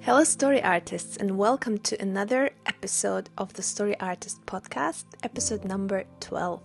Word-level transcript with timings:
Hello, 0.00 0.24
story 0.24 0.62
artists, 0.62 1.16
and 1.16 1.36
welcome 1.36 1.76
to 1.78 2.00
another 2.00 2.50
episode 2.64 3.28
of 3.36 3.52
the 3.54 3.62
Story 3.62 3.98
Artist 4.00 4.44
podcast, 4.46 5.04
episode 5.22 5.64
number 5.64 6.04
12. 6.20 6.62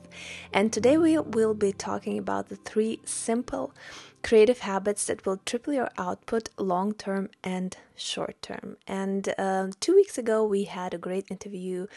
And 0.54 0.71
today 0.71 0.97
we 0.97 1.18
will 1.18 1.54
be 1.55 1.73
talking 1.73 2.18
about 2.18 2.47
the 2.47 2.56
three 2.56 3.00
simple 3.04 3.73
creative 4.21 4.59
habits 4.59 5.07
that 5.07 5.25
will 5.25 5.37
triple 5.46 5.73
your 5.73 5.89
output 5.97 6.50
long 6.57 6.93
term 6.93 7.29
and 7.43 7.75
short 7.96 8.42
term. 8.42 8.78
And 8.87 9.34
uh, 9.37 9.70
two 9.79 9.95
weeks 9.95 10.18
ago, 10.18 10.45
we 10.45 10.65
had 10.65 10.93
a 10.93 11.00
great 11.00 11.25
interview 11.29 11.87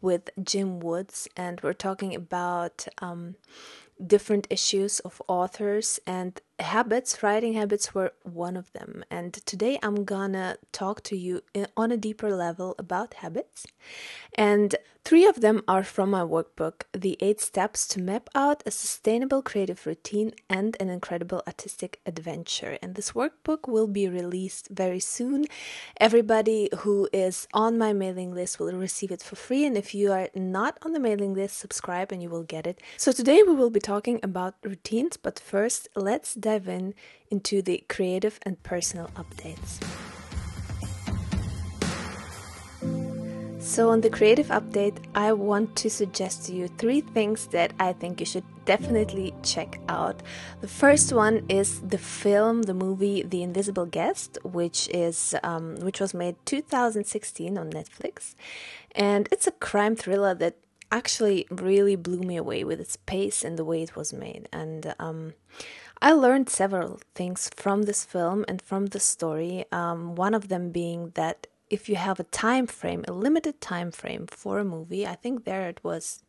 with 0.00 0.30
Jim 0.42 0.80
Woods, 0.80 1.28
and 1.36 1.60
we're 1.60 1.72
talking 1.74 2.14
about. 2.14 2.86
Um, 2.98 3.36
different 4.04 4.46
issues 4.50 5.00
of 5.00 5.22
authors 5.28 5.98
and 6.06 6.40
habits 6.58 7.22
writing 7.22 7.54
habits 7.54 7.94
were 7.94 8.12
one 8.22 8.56
of 8.56 8.72
them. 8.72 9.04
And 9.10 9.32
today 9.46 9.78
i'm 9.82 10.04
gonna 10.04 10.56
talk 10.72 11.02
to 11.04 11.16
you 11.16 11.42
on 11.76 11.92
a 11.92 11.96
deeper 11.96 12.34
level 12.34 12.74
about 12.78 13.14
habits. 13.14 13.66
And 14.34 14.74
three 15.06 15.24
of 15.24 15.40
them 15.40 15.62
are 15.68 15.84
from 15.84 16.10
my 16.10 16.20
workbook 16.20 16.82
the 16.92 17.16
eight 17.20 17.40
steps 17.40 17.86
to 17.86 18.00
map 18.00 18.28
out 18.34 18.60
a 18.66 18.72
sustainable 18.72 19.40
creative 19.40 19.86
routine 19.86 20.32
and 20.50 20.76
an 20.80 20.88
incredible 20.88 21.44
artistic 21.46 22.00
adventure. 22.04 22.76
And 22.82 22.96
this 22.96 23.12
workbook 23.12 23.68
will 23.68 23.86
be 23.86 24.08
released 24.08 24.66
very 24.68 24.98
soon. 24.98 25.44
Everybody 26.00 26.70
who 26.78 27.08
is 27.12 27.46
on 27.54 27.78
my 27.78 27.92
mailing 27.92 28.34
list 28.34 28.58
will 28.58 28.72
receive 28.72 29.12
it 29.12 29.22
for 29.22 29.36
free. 29.36 29.64
And 29.64 29.76
if 29.76 29.94
you 29.94 30.10
are 30.10 30.28
not 30.34 30.76
on 30.82 30.92
the 30.92 30.98
mailing 30.98 31.34
list 31.34 31.56
subscribe 31.56 32.10
and 32.10 32.20
you 32.20 32.28
will 32.28 32.42
get 32.42 32.66
it. 32.66 32.80
So 32.96 33.12
today 33.12 33.44
we 33.46 33.54
will 33.54 33.70
be 33.70 33.78
talking 33.78 34.18
about 34.24 34.56
routines. 34.64 35.16
But 35.16 35.38
first 35.38 35.86
let's 35.94 36.34
dive 36.34 36.66
in 36.66 36.94
into 37.30 37.62
the 37.62 37.84
creative 37.88 38.40
and 38.42 38.60
personal 38.64 39.12
updates. 39.14 39.78
So, 43.66 43.90
on 43.90 44.00
the 44.00 44.10
creative 44.10 44.46
update, 44.46 44.96
I 45.16 45.32
want 45.32 45.74
to 45.82 45.90
suggest 45.90 46.46
to 46.46 46.52
you 46.52 46.68
three 46.68 47.00
things 47.00 47.48
that 47.48 47.72
I 47.80 47.94
think 47.94 48.20
you 48.20 48.24
should 48.24 48.44
definitely 48.64 49.34
check 49.42 49.80
out. 49.88 50.22
The 50.60 50.68
first 50.68 51.12
one 51.12 51.44
is 51.48 51.80
the 51.80 51.98
film, 51.98 52.62
the 52.62 52.74
movie 52.74 53.24
The 53.24 53.42
Invisible 53.42 53.86
Guest, 53.86 54.38
which 54.44 54.88
is 54.90 55.34
um, 55.42 55.74
which 55.80 55.98
was 55.98 56.14
made 56.14 56.36
2016 56.46 57.58
on 57.58 57.70
Netflix, 57.70 58.36
and 58.94 59.28
it's 59.32 59.48
a 59.48 59.58
crime 59.68 59.96
thriller 59.96 60.32
that 60.34 60.54
actually 60.92 61.48
really 61.50 61.96
blew 61.96 62.20
me 62.20 62.36
away 62.36 62.62
with 62.62 62.80
its 62.80 62.94
pace 62.94 63.42
and 63.42 63.58
the 63.58 63.64
way 63.64 63.82
it 63.82 63.96
was 63.96 64.12
made. 64.12 64.48
And 64.52 64.94
um, 65.00 65.34
I 66.00 66.12
learned 66.12 66.48
several 66.48 67.00
things 67.16 67.50
from 67.56 67.82
this 67.82 68.04
film 68.04 68.44
and 68.46 68.62
from 68.62 68.86
the 68.86 69.00
story. 69.00 69.64
Um, 69.72 70.14
one 70.14 70.34
of 70.34 70.46
them 70.46 70.70
being 70.70 71.10
that 71.16 71.48
if 71.70 71.88
you 71.88 71.96
have 71.96 72.20
a 72.20 72.24
time 72.24 72.66
frame, 72.66 73.04
a 73.08 73.12
limited 73.12 73.60
time 73.60 73.90
frame 73.90 74.26
for 74.26 74.58
a 74.58 74.64
movie, 74.64 75.06
I 75.06 75.14
think 75.14 75.44
there 75.44 75.68
it 75.68 75.80
was 75.82 76.22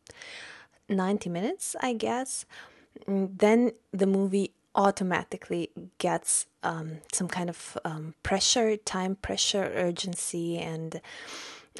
90 0.90 1.30
minutes, 1.30 1.76
I 1.82 1.94
guess, 1.94 2.46
mm, 3.08 3.30
then 3.38 3.72
the 3.92 4.08
movie 4.08 4.54
automatically 4.76 5.70
gets 5.98 6.46
um, 6.64 7.00
some 7.12 7.28
kind 7.28 7.50
of 7.50 7.78
um, 7.84 8.14
pressure, 8.24 8.78
time 8.78 9.16
pressure, 9.16 9.72
urgency, 9.76 10.58
and 10.58 11.02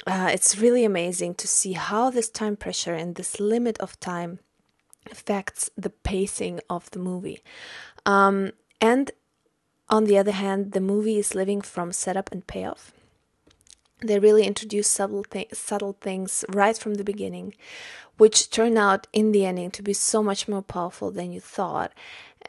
uh, 0.06 0.30
it's 0.32 0.58
really 0.58 0.84
amazing 0.84 1.34
to 1.36 1.48
see 1.48 1.72
how 1.72 2.10
this 2.10 2.28
time 2.28 2.56
pressure 2.56 2.94
and 2.94 3.14
this 3.14 3.40
limit 3.40 3.78
of 3.78 3.98
time 4.00 4.40
affects 5.10 5.70
the 5.76 5.90
pacing 5.90 6.60
of 6.68 6.90
the 6.90 6.98
movie. 6.98 7.40
Um, 8.04 8.52
and 8.80 9.10
on 9.88 10.04
the 10.04 10.18
other 10.18 10.32
hand, 10.32 10.72
the 10.72 10.80
movie 10.80 11.18
is 11.18 11.34
living 11.34 11.60
from 11.60 11.92
setup 11.92 12.30
and 12.30 12.46
payoff. 12.46 12.92
They 14.00 14.18
really 14.18 14.44
introduce 14.44 14.88
subtle, 14.88 15.24
th- 15.24 15.54
subtle 15.54 15.96
things 16.00 16.44
right 16.48 16.76
from 16.76 16.94
the 16.94 17.04
beginning, 17.04 17.54
which 18.16 18.50
turn 18.50 18.76
out 18.76 19.06
in 19.12 19.32
the 19.32 19.44
ending 19.44 19.70
to 19.72 19.82
be 19.82 19.92
so 19.92 20.22
much 20.22 20.48
more 20.48 20.62
powerful 20.62 21.10
than 21.10 21.32
you 21.32 21.40
thought 21.40 21.92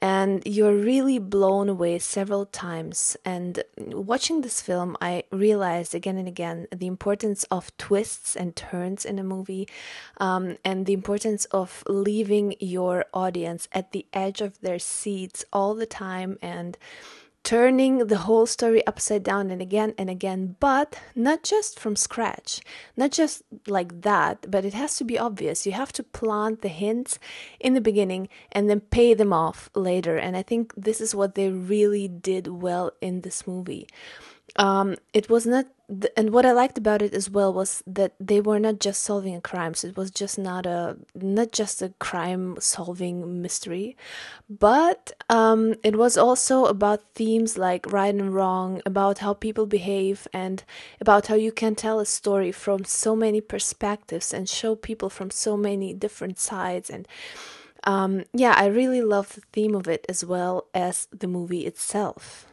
and 0.01 0.41
you're 0.45 0.75
really 0.75 1.19
blown 1.19 1.67
away 1.67 1.99
several 1.99 2.45
times. 2.45 3.17
And 3.25 3.63
watching 3.77 4.41
this 4.41 4.61
film, 4.61 4.95
I 5.01 5.23
realized 5.31 5.93
again 5.93 6.17
and 6.17 6.27
again 6.27 6.67
the 6.73 6.87
importance 6.87 7.43
of 7.45 7.75
twists 7.77 8.35
and 8.35 8.55
turns 8.55 9.05
in 9.05 9.19
a 9.19 9.23
movie, 9.23 9.67
um, 10.17 10.57
and 10.63 10.85
the 10.85 10.93
importance 10.93 11.45
of 11.45 11.83
leaving 11.87 12.55
your 12.59 13.05
audience 13.13 13.67
at 13.73 13.91
the 13.91 14.05
edge 14.13 14.41
of 14.41 14.59
their 14.61 14.79
seats 14.79 15.43
all 15.51 15.73
the 15.73 15.85
time 15.85 16.37
and 16.41 16.77
turning 17.49 18.05
the 18.05 18.29
whole 18.29 18.45
story 18.45 18.85
upside 18.85 19.23
down 19.23 19.49
and 19.49 19.59
again 19.59 19.91
and 19.97 20.07
again, 20.07 20.55
but 20.59 20.99
not 21.15 21.41
just 21.41 21.79
from 21.79 21.95
scratch, 21.95 22.61
not 22.95 23.09
just 23.09 23.41
like 23.65 24.01
that, 24.01 24.45
but 24.51 24.63
it 24.63 24.75
has 24.75 24.95
to 24.95 25.03
be 25.03 25.17
obvious. 25.17 25.65
You 25.65 25.71
have 25.71 25.91
to 25.93 26.03
plant 26.03 26.61
the 26.61 26.67
hints 26.67 27.17
in 27.59 27.73
the 27.73 27.81
beginning 27.81 28.29
and 28.51 28.69
then 28.69 28.81
pay 28.81 29.15
them 29.15 29.33
off 29.33 29.71
later. 29.73 30.15
And 30.15 30.37
I 30.37 30.43
think 30.43 30.75
this 30.77 31.01
is 31.01 31.15
what 31.15 31.33
they 31.33 31.49
really 31.49 32.07
did 32.07 32.45
well 32.45 32.91
in 33.01 33.21
this 33.21 33.47
movie. 33.47 33.87
Um, 34.55 34.95
it 35.13 35.29
was 35.29 35.45
not 35.45 35.67
and 36.15 36.31
what 36.31 36.45
I 36.45 36.51
liked 36.51 36.77
about 36.77 37.01
it 37.01 37.15
as 37.15 37.31
well 37.31 37.51
was 37.51 37.81
that 37.87 38.13
they 38.19 38.39
were 38.39 38.59
not 38.59 38.79
just 38.79 39.03
solving 39.03 39.35
a 39.35 39.41
crime. 39.41 39.73
So 39.73 39.87
it 39.87 39.97
was 39.97 40.11
just 40.11 40.37
not 40.37 40.67
a 40.67 40.97
not 41.15 41.51
just 41.51 41.81
a 41.81 41.93
crime 41.99 42.57
solving 42.59 43.41
mystery, 43.41 43.97
but 44.47 45.13
um, 45.29 45.73
it 45.83 45.97
was 45.97 46.15
also 46.15 46.65
about 46.65 47.01
themes 47.15 47.57
like 47.57 47.91
right 47.91 48.13
and 48.13 48.35
wrong, 48.35 48.81
about 48.85 49.19
how 49.19 49.33
people 49.33 49.65
behave, 49.65 50.27
and 50.31 50.63
about 51.01 51.27
how 51.27 51.35
you 51.35 51.51
can 51.51 51.73
tell 51.73 51.99
a 51.99 52.05
story 52.05 52.51
from 52.51 52.85
so 52.85 53.15
many 53.15 53.41
perspectives 53.41 54.31
and 54.31 54.47
show 54.47 54.75
people 54.75 55.09
from 55.09 55.31
so 55.31 55.57
many 55.57 55.93
different 55.93 56.37
sides. 56.37 56.89
And 56.91 57.07
um, 57.83 58.25
yeah, 58.33 58.53
I 58.55 58.67
really 58.67 59.01
love 59.01 59.33
the 59.33 59.41
theme 59.53 59.73
of 59.73 59.87
it 59.87 60.05
as 60.07 60.23
well 60.23 60.67
as 60.73 61.07
the 61.11 61.27
movie 61.27 61.65
itself. 61.65 62.45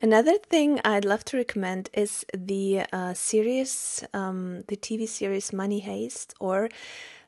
Another 0.00 0.38
thing 0.38 0.80
I'd 0.84 1.04
love 1.04 1.24
to 1.24 1.36
recommend 1.36 1.90
is 1.92 2.24
the 2.32 2.82
uh, 2.92 3.14
series, 3.14 4.04
um, 4.14 4.62
the 4.68 4.76
TV 4.76 5.08
series 5.08 5.52
Money 5.52 5.82
Heist 5.82 6.34
or 6.38 6.68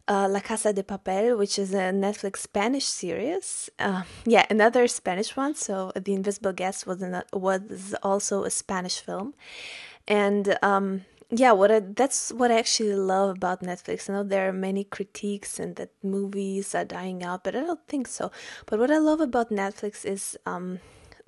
uh, 0.07 0.29
La 0.31 0.39
Casa 0.39 0.73
de 0.73 0.85
Papel, 0.85 1.37
which 1.37 1.59
is 1.59 1.75
a 1.75 1.91
Netflix 1.91 2.37
Spanish 2.37 2.85
series. 2.85 3.71
Uh, 3.81 4.03
yeah, 4.25 4.47
another 4.51 4.87
Spanish 4.87 5.37
one. 5.37 5.57
So 5.57 5.91
The 5.97 6.15
Invisible 6.15 6.53
Guest 6.53 6.87
was 6.87 7.03
was 7.33 7.95
also 8.05 8.45
a 8.45 8.51
Spanish 8.51 9.01
film, 9.01 9.35
and 10.07 10.57
um, 10.63 11.05
yeah, 11.29 11.51
what 11.51 11.73
I, 11.73 11.81
that's 11.81 12.31
what 12.31 12.53
I 12.53 12.59
actually 12.61 12.95
love 12.95 13.37
about 13.37 13.63
Netflix. 13.63 14.09
I 14.09 14.13
know 14.13 14.23
there 14.23 14.49
are 14.49 14.53
many 14.53 14.85
critiques 14.85 15.59
and 15.59 15.75
that 15.75 15.91
movies 16.05 16.73
are 16.77 16.85
dying 16.85 17.25
out, 17.25 17.43
but 17.43 17.57
I 17.57 17.63
don't 17.63 17.87
think 17.89 18.07
so. 18.07 18.31
But 18.67 18.79
what 18.79 18.93
I 18.93 18.99
love 18.99 19.21
about 19.21 19.51
Netflix 19.51 20.05
is 20.05 20.39
um, 20.47 20.79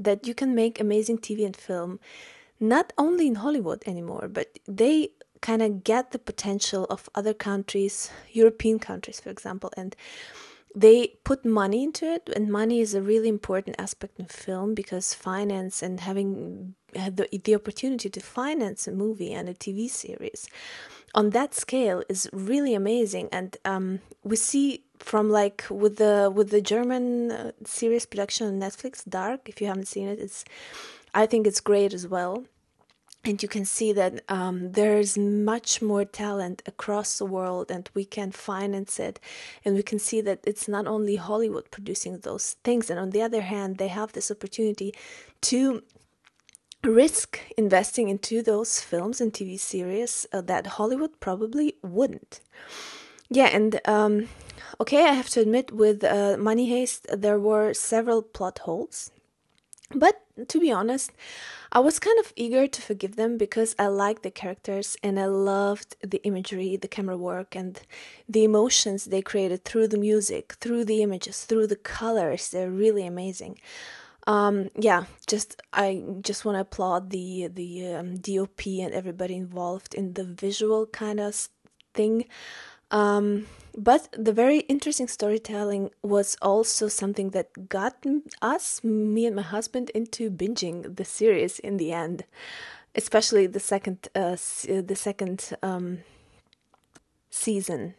that 0.05 0.27
you 0.27 0.35
can 0.35 0.55
make 0.55 0.81
amazing 0.81 1.19
TV 1.19 1.45
and 1.45 1.57
film 1.57 2.01
not 2.61 2.93
only 2.97 3.27
in 3.27 3.37
Hollywood 3.37 3.83
anymore, 3.87 4.29
but 4.29 4.59
they 4.67 5.11
kind 5.41 5.61
of 5.61 5.83
get 5.83 6.13
the 6.13 6.19
potential 6.19 6.87
of 6.89 7.09
other 7.15 7.35
countries, 7.35 8.11
European 8.31 8.79
countries, 8.79 9.19
for 9.19 9.31
example, 9.31 9.71
and 9.77 9.97
they 10.75 11.15
put 11.25 11.44
money 11.44 11.83
into 11.83 12.07
it. 12.07 12.30
And 12.34 12.51
money 12.51 12.80
is 12.80 12.95
a 12.95 13.03
really 13.03 13.28
important 13.28 13.77
aspect 13.78 14.19
in 14.19 14.27
film 14.27 14.74
because 14.74 15.15
finance 15.15 15.83
and 15.83 16.01
having 16.01 16.74
the, 16.92 17.28
the 17.45 17.54
opportunity 17.54 18.09
to 18.10 18.21
finance 18.21 18.86
a 18.86 18.92
movie 18.92 19.33
and 19.33 19.48
a 19.48 19.54
TV 19.54 19.89
series 19.89 20.48
on 21.15 21.30
that 21.30 21.54
scale 21.54 22.03
is 22.09 22.28
really 22.33 22.74
amazing. 22.74 23.28
And 23.33 23.57
um, 23.65 24.01
we 24.24 24.36
see 24.36 24.84
from 24.98 25.30
like 25.30 25.65
with 25.69 25.97
the 25.97 26.30
with 26.34 26.51
the 26.51 26.60
German 26.60 27.33
uh, 27.33 27.53
series 27.65 28.07
production 28.07 28.47
on 28.47 28.60
Netflix, 28.60 29.09
Dark. 29.09 29.48
If 29.48 29.60
you 29.60 29.66
haven't 29.66 29.89
seen 29.89 30.09
it, 30.09 30.19
it's 30.19 30.45
I 31.15 31.27
think 31.27 31.47
it's 31.47 31.60
great 31.60 31.92
as 31.92 32.07
well. 32.07 32.45
And 33.24 33.41
you 33.41 33.48
can 33.48 33.65
see 33.65 33.92
that 33.92 34.22
um, 34.28 34.72
there's 34.72 35.16
much 35.16 35.80
more 35.80 36.04
talent 36.04 36.60
across 36.66 37.19
the 37.19 37.24
world, 37.24 37.71
and 37.71 37.89
we 37.95 38.04
can 38.04 38.33
finance 38.33 38.98
it. 38.98 39.21
And 39.65 39.77
we 39.77 39.83
can 39.84 40.01
see 40.01 40.21
that 40.22 40.41
it's 40.45 40.66
not 40.66 40.89
only 40.89 41.16
Hollywood 41.16 41.71
producing 41.71 42.19
those 42.19 42.57
things, 42.65 42.91
and 42.91 42.98
on 42.98 43.10
the 43.10 43.22
other 43.22 43.42
hand, 43.42 43.78
they 43.78 43.89
have 43.89 44.13
this 44.13 44.30
opportunity 44.30 44.92
to 45.42 45.83
risk 46.83 47.39
investing 47.57 48.09
into 48.09 48.42
those 48.42 48.80
films 48.80 49.21
and 49.21 49.33
TV 49.33 49.59
series 49.59 50.27
uh, 50.33 50.41
that 50.41 50.66
Hollywood 50.66 51.21
probably 51.21 51.74
wouldn't. 51.83 52.41
Yeah, 53.30 53.47
and 53.47 53.80
um, 53.84 54.28
okay, 54.80 55.04
I 55.04 55.13
have 55.13 55.30
to 55.30 55.41
admit, 55.41 55.71
with 55.72 56.03
uh, 56.03 56.36
Money 56.39 56.71
Heist, 56.71 57.21
there 57.21 57.39
were 57.39 57.72
several 57.72 58.21
plot 58.21 58.59
holes. 58.60 59.10
But 59.94 60.22
to 60.48 60.60
be 60.60 60.72
honest, 60.72 61.12
I 61.71 61.80
was 61.80 61.98
kind 61.98 62.18
of 62.18 62.33
eager 62.36 62.66
to 62.66 62.83
forgive 62.83 63.16
them 63.16 63.39
because 63.39 63.74
I 63.78 63.86
liked 63.86 64.22
the 64.22 64.30
characters 64.30 64.97
and 65.03 65.18
I 65.18 65.27
loved 65.27 65.97
the 66.03 66.22
imagery, 66.24 66.77
the 66.77 66.89
camera 66.89 67.16
work, 67.16 67.56
and 67.56 67.80
the 68.28 68.44
emotions 68.44 69.06
they 69.06 69.22
created 69.22 69.65
through 69.65 69.89
the 69.89 69.98
music, 69.98 70.54
through 70.60 70.84
the 70.84 71.03
images, 71.03 71.44
through 71.44 71.66
the 71.68 71.77
colors. 71.77 72.48
They're 72.48 72.71
really 72.71 73.06
amazing. 73.06 73.59
Um, 74.27 74.71
yeah, 74.78 75.04
just 75.27 75.60
I 75.72 76.04
just 76.21 76.45
want 76.45 76.56
to 76.56 76.60
applaud 76.60 77.10
the 77.10 77.48
the 77.48 77.95
um, 77.95 78.16
DOP 78.16 78.66
and 78.66 78.95
everybody 78.95 79.34
involved 79.34 79.95
in 79.95 80.12
the 80.15 80.24
visual 80.24 80.86
kind 80.86 81.18
of 81.18 81.48
thing. 81.92 82.27
Um, 82.92 83.47
but 83.77 84.09
the 84.12 84.33
very 84.33 84.60
interesting 84.60 85.09
storytelling 85.09 85.91
was 86.03 86.36
also 86.42 86.89
something 86.89 87.30
that 87.30 87.68
got 87.71 88.04
us, 88.42 88.84
me 88.84 89.24
and 89.27 89.34
my 89.34 89.42
husband, 89.42 89.91
into 89.94 90.30
binging 90.30 90.97
the 90.97 91.04
series 91.04 91.59
in 91.59 91.78
the 91.78 91.91
end, 91.91 92.24
especially 92.94 93.47
the 93.47 93.60
second, 93.60 94.09
uh, 94.15 94.36
the 94.66 94.94
second 94.94 95.54
um, 95.62 96.00
season. 97.30 97.94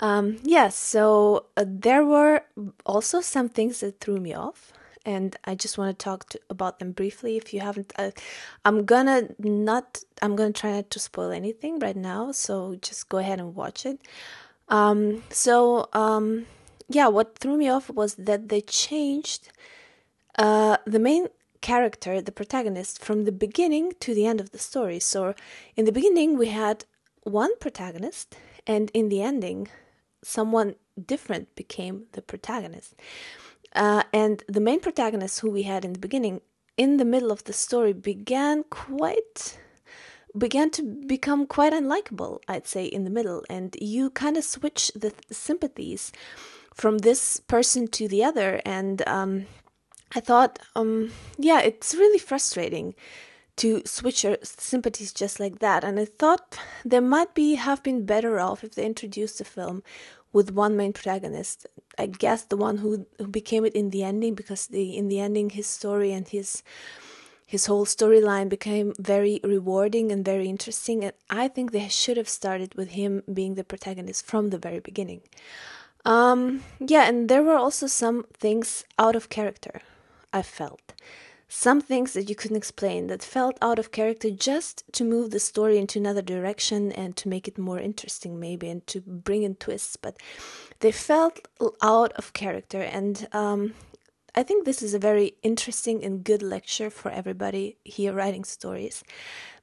Um, 0.00 0.38
yes, 0.42 0.44
yeah, 0.44 0.68
so 0.68 1.46
uh, 1.56 1.64
there 1.66 2.04
were 2.04 2.42
also 2.84 3.20
some 3.20 3.48
things 3.48 3.78
that 3.78 4.00
threw 4.00 4.18
me 4.18 4.34
off 4.34 4.72
and 5.04 5.36
I 5.44 5.54
just 5.54 5.78
want 5.78 5.98
to 5.98 6.04
talk 6.04 6.28
to, 6.30 6.40
about 6.50 6.78
them 6.78 6.92
briefly. 6.92 7.36
If 7.36 7.52
you 7.54 7.60
haven't, 7.60 7.92
uh, 7.98 8.10
I'm 8.64 8.84
gonna 8.84 9.28
not, 9.38 10.02
I'm 10.22 10.36
gonna 10.36 10.52
try 10.52 10.72
not 10.72 10.90
to 10.90 10.98
spoil 10.98 11.30
anything 11.30 11.78
right 11.78 11.96
now, 11.96 12.32
so 12.32 12.76
just 12.80 13.08
go 13.08 13.18
ahead 13.18 13.38
and 13.38 13.54
watch 13.54 13.84
it. 13.86 14.00
Um, 14.68 15.22
so 15.30 15.88
um, 15.92 16.46
yeah, 16.88 17.08
what 17.08 17.38
threw 17.38 17.56
me 17.56 17.68
off 17.68 17.90
was 17.90 18.14
that 18.14 18.48
they 18.48 18.60
changed 18.60 19.50
uh, 20.38 20.78
the 20.86 20.98
main 20.98 21.28
character, 21.60 22.20
the 22.20 22.32
protagonist, 22.32 23.02
from 23.02 23.24
the 23.24 23.32
beginning 23.32 23.92
to 24.00 24.14
the 24.14 24.26
end 24.26 24.40
of 24.40 24.50
the 24.50 24.58
story. 24.58 25.00
So 25.00 25.34
in 25.76 25.84
the 25.84 25.92
beginning, 25.92 26.36
we 26.36 26.48
had 26.48 26.84
one 27.22 27.56
protagonist, 27.58 28.36
and 28.66 28.90
in 28.92 29.08
the 29.08 29.22
ending, 29.22 29.68
someone 30.22 30.74
different 31.06 31.54
became 31.54 32.04
the 32.12 32.22
protagonist. 32.22 32.94
Uh, 33.74 34.04
and 34.12 34.44
the 34.48 34.60
main 34.60 34.80
protagonist, 34.80 35.40
who 35.40 35.50
we 35.50 35.62
had 35.62 35.84
in 35.84 35.92
the 35.92 35.98
beginning, 35.98 36.40
in 36.76 36.96
the 36.96 37.04
middle 37.04 37.32
of 37.32 37.44
the 37.44 37.52
story, 37.52 37.92
began 37.92 38.64
quite 38.64 39.58
began 40.36 40.68
to 40.68 40.82
become 40.82 41.46
quite 41.46 41.72
unlikable, 41.72 42.40
I'd 42.48 42.66
say, 42.66 42.84
in 42.84 43.04
the 43.04 43.10
middle. 43.10 43.44
And 43.48 43.76
you 43.80 44.10
kind 44.10 44.36
of 44.36 44.44
switch 44.44 44.90
the 44.94 45.10
th- 45.10 45.22
sympathies 45.30 46.12
from 46.74 46.98
this 46.98 47.38
person 47.38 47.86
to 47.88 48.08
the 48.08 48.24
other. 48.24 48.60
And 48.64 49.06
um, 49.06 49.46
I 50.14 50.20
thought, 50.20 50.58
um, 50.74 51.12
yeah, 51.38 51.60
it's 51.60 51.94
really 51.94 52.18
frustrating 52.18 52.94
to 53.56 53.82
switch 53.84 54.24
your 54.24 54.36
sympathies 54.42 55.12
just 55.12 55.38
like 55.38 55.60
that. 55.60 55.84
And 55.84 56.00
I 56.00 56.04
thought 56.04 56.58
there 56.84 57.00
might 57.00 57.34
be 57.34 57.54
have 57.54 57.82
been 57.82 58.04
better 58.04 58.40
off 58.40 58.64
if 58.64 58.74
they 58.74 58.84
introduced 58.84 59.38
the 59.38 59.44
film 59.44 59.84
with 60.34 60.50
one 60.50 60.76
main 60.76 60.92
protagonist. 60.92 61.66
I 61.96 62.06
guess 62.06 62.42
the 62.44 62.56
one 62.58 62.78
who, 62.78 63.06
who 63.18 63.28
became 63.28 63.64
it 63.64 63.74
in 63.74 63.88
the 63.90 64.02
ending, 64.02 64.34
because 64.34 64.66
the 64.66 64.96
in 64.98 65.08
the 65.08 65.20
ending 65.20 65.48
his 65.50 65.66
story 65.66 66.12
and 66.12 66.28
his 66.28 66.62
his 67.46 67.66
whole 67.66 67.86
storyline 67.86 68.48
became 68.48 68.92
very 68.98 69.40
rewarding 69.44 70.10
and 70.12 70.24
very 70.24 70.48
interesting. 70.48 71.04
And 71.04 71.12
I 71.30 71.48
think 71.48 71.70
they 71.70 71.88
should 71.88 72.16
have 72.16 72.28
started 72.28 72.74
with 72.74 72.90
him 72.90 73.22
being 73.32 73.54
the 73.54 73.64
protagonist 73.64 74.26
from 74.26 74.50
the 74.50 74.58
very 74.58 74.80
beginning. 74.80 75.20
Um, 76.04 76.62
yeah, 76.80 77.08
and 77.08 77.28
there 77.28 77.42
were 77.42 77.56
also 77.56 77.86
some 77.86 78.26
things 78.36 78.84
out 78.98 79.16
of 79.16 79.28
character. 79.28 79.80
I 80.32 80.42
felt 80.42 80.94
some 81.56 81.80
things 81.80 82.14
that 82.14 82.28
you 82.28 82.34
couldn't 82.34 82.56
explain 82.56 83.06
that 83.06 83.22
felt 83.22 83.56
out 83.62 83.78
of 83.78 83.92
character 83.92 84.28
just 84.28 84.82
to 84.92 85.04
move 85.04 85.30
the 85.30 85.38
story 85.38 85.78
into 85.78 86.00
another 86.00 86.20
direction 86.20 86.90
and 86.90 87.16
to 87.16 87.28
make 87.28 87.46
it 87.46 87.56
more 87.56 87.78
interesting 87.78 88.40
maybe 88.40 88.68
and 88.68 88.84
to 88.88 89.00
bring 89.00 89.44
in 89.44 89.54
twists 89.54 89.94
but 89.94 90.16
they 90.80 90.90
felt 90.90 91.46
out 91.80 92.12
of 92.14 92.32
character. 92.32 92.82
And 92.82 93.28
um, 93.32 93.74
i 94.34 94.42
think 94.42 94.64
this 94.64 94.82
is 94.82 94.94
a 94.94 94.98
very 94.98 95.36
interesting 95.44 96.04
and 96.04 96.24
good 96.24 96.42
lecture 96.42 96.90
for 96.90 97.10
everybody 97.12 97.76
here 97.84 98.12
writing 98.12 98.42
stories. 98.42 99.04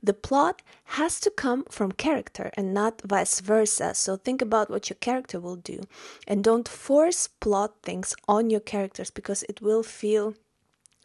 The 0.02 0.14
plot 0.14 0.62
has 0.98 1.20
to 1.20 1.30
come 1.30 1.66
from 1.70 1.92
character 1.92 2.52
and 2.56 2.74
not 2.74 3.02
vice 3.04 3.42
versa. 3.42 3.94
So 3.96 4.16
think 4.16 4.42
about 4.42 4.70
what 4.70 4.90
your 4.90 4.98
character 5.02 5.42
will 5.42 5.58
do. 5.58 5.82
And 6.26 6.42
don't 6.42 6.70
force 6.70 7.28
plot 7.28 7.72
things 7.84 8.16
on 8.30 8.50
your 8.50 8.62
characters 8.62 9.12
because 9.12 9.44
it 9.44 9.62
will 9.62 9.84
feel 9.84 10.36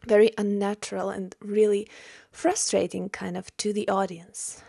very 0.07 0.31
unnatural 0.37 1.09
and 1.09 1.35
really 1.39 1.87
frustrating 2.31 3.09
kind 3.09 3.37
of 3.37 3.55
to 3.57 3.73
the 3.73 3.87
audience. 3.89 4.63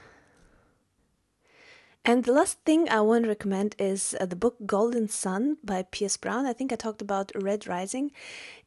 And 2.04 2.24
the 2.24 2.32
last 2.32 2.58
thing 2.64 2.88
I 2.88 3.02
want 3.02 3.24
to 3.24 3.28
recommend 3.28 3.76
is 3.78 4.16
uh, 4.18 4.24
the 4.24 4.36
book 4.36 4.56
Golden 4.64 5.08
Son 5.08 5.58
by 5.62 5.82
Pierce 5.82 6.16
Brown. 6.16 6.46
I 6.46 6.54
think 6.54 6.72
I 6.72 6.76
talked 6.76 7.02
about 7.02 7.32
Red 7.34 7.66
Rising 7.66 8.12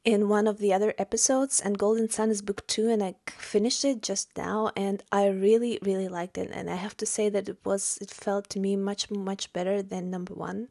in 0.04 0.30
one 0.30 0.48
of 0.48 0.58
the 0.58 0.74
other 0.74 0.94
episodes, 0.98 1.62
and 1.62 1.78
Golden 1.78 2.10
Son 2.10 2.32
is 2.32 2.42
book 2.42 2.66
two, 2.66 2.90
and 2.90 3.04
I 3.04 3.16
finished 3.28 3.86
it 3.86 4.02
just 4.02 4.36
now, 4.36 4.72
and 4.76 5.04
I 5.12 5.28
really, 5.28 5.78
really 5.84 6.08
liked 6.08 6.38
it. 6.40 6.50
And 6.52 6.70
I 6.70 6.76
have 6.76 6.98
to 6.98 7.06
say 7.06 7.30
that 7.30 7.48
it 7.48 7.58
was, 7.64 8.00
it 8.02 8.10
felt 8.10 8.50
to 8.50 8.60
me 8.60 8.76
much, 8.76 9.12
much 9.12 9.54
better 9.54 9.84
than 9.84 10.10
number 10.10 10.34
one. 10.34 10.70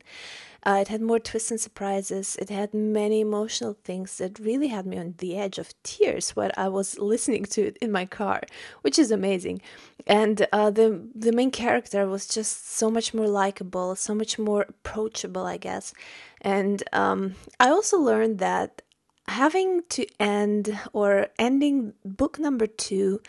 Uh, 0.62 0.78
it 0.80 0.88
had 0.88 1.00
more 1.00 1.18
twists 1.18 1.50
and 1.50 1.60
surprises. 1.60 2.36
It 2.36 2.50
had 2.50 2.74
many 2.74 3.20
emotional 3.20 3.76
things 3.84 4.18
that 4.18 4.38
really 4.38 4.68
had 4.68 4.84
me 4.84 4.98
on 4.98 5.14
the 5.18 5.36
edge 5.36 5.58
of 5.58 5.80
tears 5.82 6.30
while 6.30 6.50
I 6.56 6.68
was 6.68 6.98
listening 7.12 7.44
to 7.46 7.68
it 7.68 7.78
in 7.80 7.92
my 7.92 8.06
car, 8.06 8.42
which 8.82 8.98
is 8.98 9.10
amazing. 9.10 9.62
And 10.06 10.46
uh, 10.52 10.70
the 10.70 11.08
the 11.14 11.32
main 11.32 11.50
character 11.50 12.06
was 12.06 12.26
just 12.26 12.68
so 12.68 12.90
much 12.90 13.14
more 13.14 13.28
likable, 13.28 13.94
so 13.96 14.14
much 14.14 14.38
more 14.38 14.66
approachable, 14.68 15.46
I 15.46 15.56
guess. 15.56 15.94
And 16.40 16.82
um, 16.92 17.36
I 17.58 17.68
also 17.68 17.98
learned 17.98 18.38
that 18.38 18.82
having 19.28 19.82
to 19.90 20.06
end 20.18 20.78
or 20.92 21.28
ending 21.38 21.94
book 22.04 22.38
number 22.38 22.66
two 22.66 23.20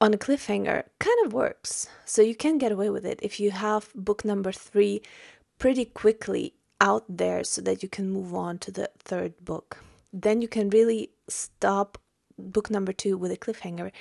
on 0.00 0.12
a 0.14 0.18
cliffhanger 0.18 0.84
kind 0.98 1.26
of 1.26 1.32
works. 1.32 1.88
So 2.04 2.22
you 2.22 2.34
can 2.34 2.58
get 2.58 2.72
away 2.72 2.90
with 2.90 3.04
it 3.04 3.18
if 3.22 3.40
you 3.40 3.50
have 3.50 3.90
book 3.94 4.24
number 4.24 4.52
three 4.52 5.02
pretty 5.58 5.84
quickly 5.84 6.54
out 6.80 7.04
there 7.08 7.44
so 7.44 7.62
that 7.62 7.82
you 7.82 7.88
can 7.88 8.10
move 8.10 8.34
on 8.34 8.58
to 8.58 8.70
the 8.70 8.90
third 8.98 9.34
book. 9.44 9.78
Then 10.12 10.42
you 10.42 10.48
can 10.48 10.70
really 10.70 11.10
stop 11.28 11.98
book 12.38 12.70
number 12.70 12.92
two 12.92 13.16
with 13.16 13.32
a 13.32 13.36
cliffhanger. 13.36 13.92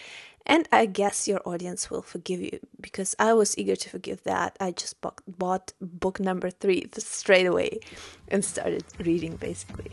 And 0.46 0.68
I 0.72 0.86
guess 0.86 1.28
your 1.28 1.42
audience 1.46 1.90
will 1.90 2.04
forgive 2.04 2.40
you 2.40 2.60
because 2.80 3.16
I 3.18 3.34
was 3.34 3.58
eager 3.58 3.76
to 3.76 3.90
forgive 3.90 4.24
that. 4.24 4.56
I 4.60 4.72
just 4.72 4.98
bought, 5.02 5.74
book 5.82 6.20
number 6.20 6.52
three 6.52 6.88
straight 6.98 7.48
away 7.48 7.80
and 8.28 8.46
started 8.46 8.84
reading 9.00 9.38
basically 9.38 9.92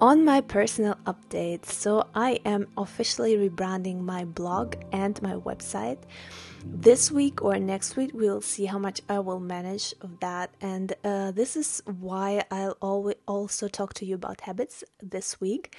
on 0.00 0.24
my 0.24 0.40
personal 0.40 0.96
updates. 1.06 1.66
So, 1.66 2.06
I 2.14 2.40
am 2.44 2.68
officially 2.76 3.36
rebranding 3.36 4.00
my 4.00 4.24
blog 4.24 4.76
and 4.92 5.20
my 5.22 5.34
website. 5.34 5.98
This 6.68 7.12
week 7.12 7.42
or 7.42 7.58
next 7.60 7.96
week, 7.96 8.10
we'll 8.12 8.40
see 8.40 8.66
how 8.66 8.78
much 8.78 9.00
I 9.08 9.20
will 9.20 9.38
manage 9.38 9.94
of 10.00 10.18
that. 10.18 10.50
And 10.60 10.94
uh, 11.04 11.30
this 11.30 11.54
is 11.54 11.80
why 11.86 12.42
I'll 12.50 12.76
always 12.82 13.16
also 13.26 13.68
talk 13.68 13.94
to 13.94 14.04
you 14.04 14.16
about 14.16 14.40
habits 14.40 14.82
this 15.00 15.40
week, 15.40 15.76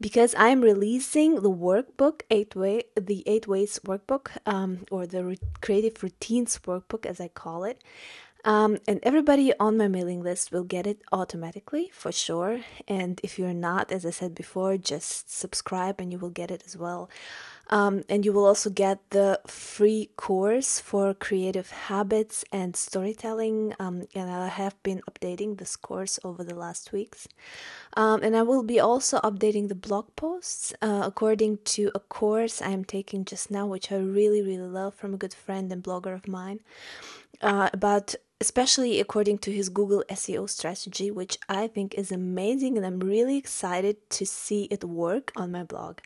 because 0.00 0.34
I'm 0.38 0.62
releasing 0.62 1.36
the 1.36 1.50
workbook, 1.50 2.22
eight 2.30 2.56
way, 2.56 2.84
the 2.98 3.22
eight 3.26 3.46
ways 3.46 3.78
workbook, 3.84 4.30
um, 4.46 4.86
or 4.90 5.06
the 5.06 5.24
re- 5.24 5.38
creative 5.60 6.02
routines 6.02 6.58
workbook, 6.64 7.04
as 7.04 7.20
I 7.20 7.28
call 7.28 7.64
it. 7.64 7.84
Um, 8.44 8.78
and 8.88 9.00
everybody 9.02 9.52
on 9.58 9.76
my 9.76 9.88
mailing 9.88 10.22
list 10.22 10.50
will 10.50 10.64
get 10.64 10.86
it 10.86 11.02
automatically 11.12 11.90
for 11.92 12.10
sure. 12.10 12.60
And 12.88 13.20
if 13.22 13.38
you're 13.38 13.52
not, 13.54 13.92
as 13.92 14.06
I 14.06 14.10
said 14.10 14.34
before, 14.34 14.76
just 14.76 15.30
subscribe 15.30 16.00
and 16.00 16.10
you 16.12 16.18
will 16.18 16.30
get 16.30 16.50
it 16.50 16.62
as 16.66 16.76
well. 16.76 17.10
Um, 17.68 18.02
and 18.08 18.24
you 18.24 18.32
will 18.32 18.46
also 18.46 18.68
get 18.68 18.98
the 19.10 19.40
free 19.46 20.10
course 20.16 20.80
for 20.80 21.14
creative 21.14 21.70
habits 21.70 22.44
and 22.50 22.74
storytelling. 22.74 23.74
Um, 23.78 24.06
and 24.12 24.28
I 24.28 24.48
have 24.48 24.82
been 24.82 25.02
updating 25.08 25.58
this 25.58 25.76
course 25.76 26.18
over 26.24 26.42
the 26.42 26.56
last 26.56 26.92
weeks. 26.92 27.28
Um, 27.96 28.24
and 28.24 28.36
I 28.36 28.42
will 28.42 28.64
be 28.64 28.80
also 28.80 29.20
updating 29.20 29.68
the 29.68 29.76
blog 29.76 30.16
posts 30.16 30.74
uh, 30.82 31.02
according 31.04 31.58
to 31.76 31.92
a 31.94 32.00
course 32.00 32.60
I 32.60 32.70
am 32.70 32.84
taking 32.84 33.24
just 33.24 33.52
now, 33.52 33.66
which 33.66 33.92
I 33.92 33.96
really, 33.96 34.42
really 34.42 34.68
love 34.68 34.94
from 34.94 35.14
a 35.14 35.18
good 35.18 35.34
friend 35.34 35.70
and 35.70 35.82
blogger 35.82 36.14
of 36.14 36.26
mine. 36.26 36.60
Uh, 37.40 37.70
about 37.72 38.16
especially 38.40 39.00
according 39.00 39.38
to 39.38 39.52
his 39.52 39.68
Google 39.68 40.02
SEO 40.08 40.48
strategy, 40.48 41.10
which 41.10 41.38
I 41.48 41.66
think 41.66 41.94
is 41.94 42.10
amazing, 42.10 42.76
and 42.76 42.86
I'm 42.86 43.00
really 43.00 43.36
excited 43.36 43.96
to 44.10 44.24
see 44.24 44.64
it 44.64 44.82
work 44.82 45.30
on 45.36 45.52
my 45.52 45.62
blog. 45.62 45.98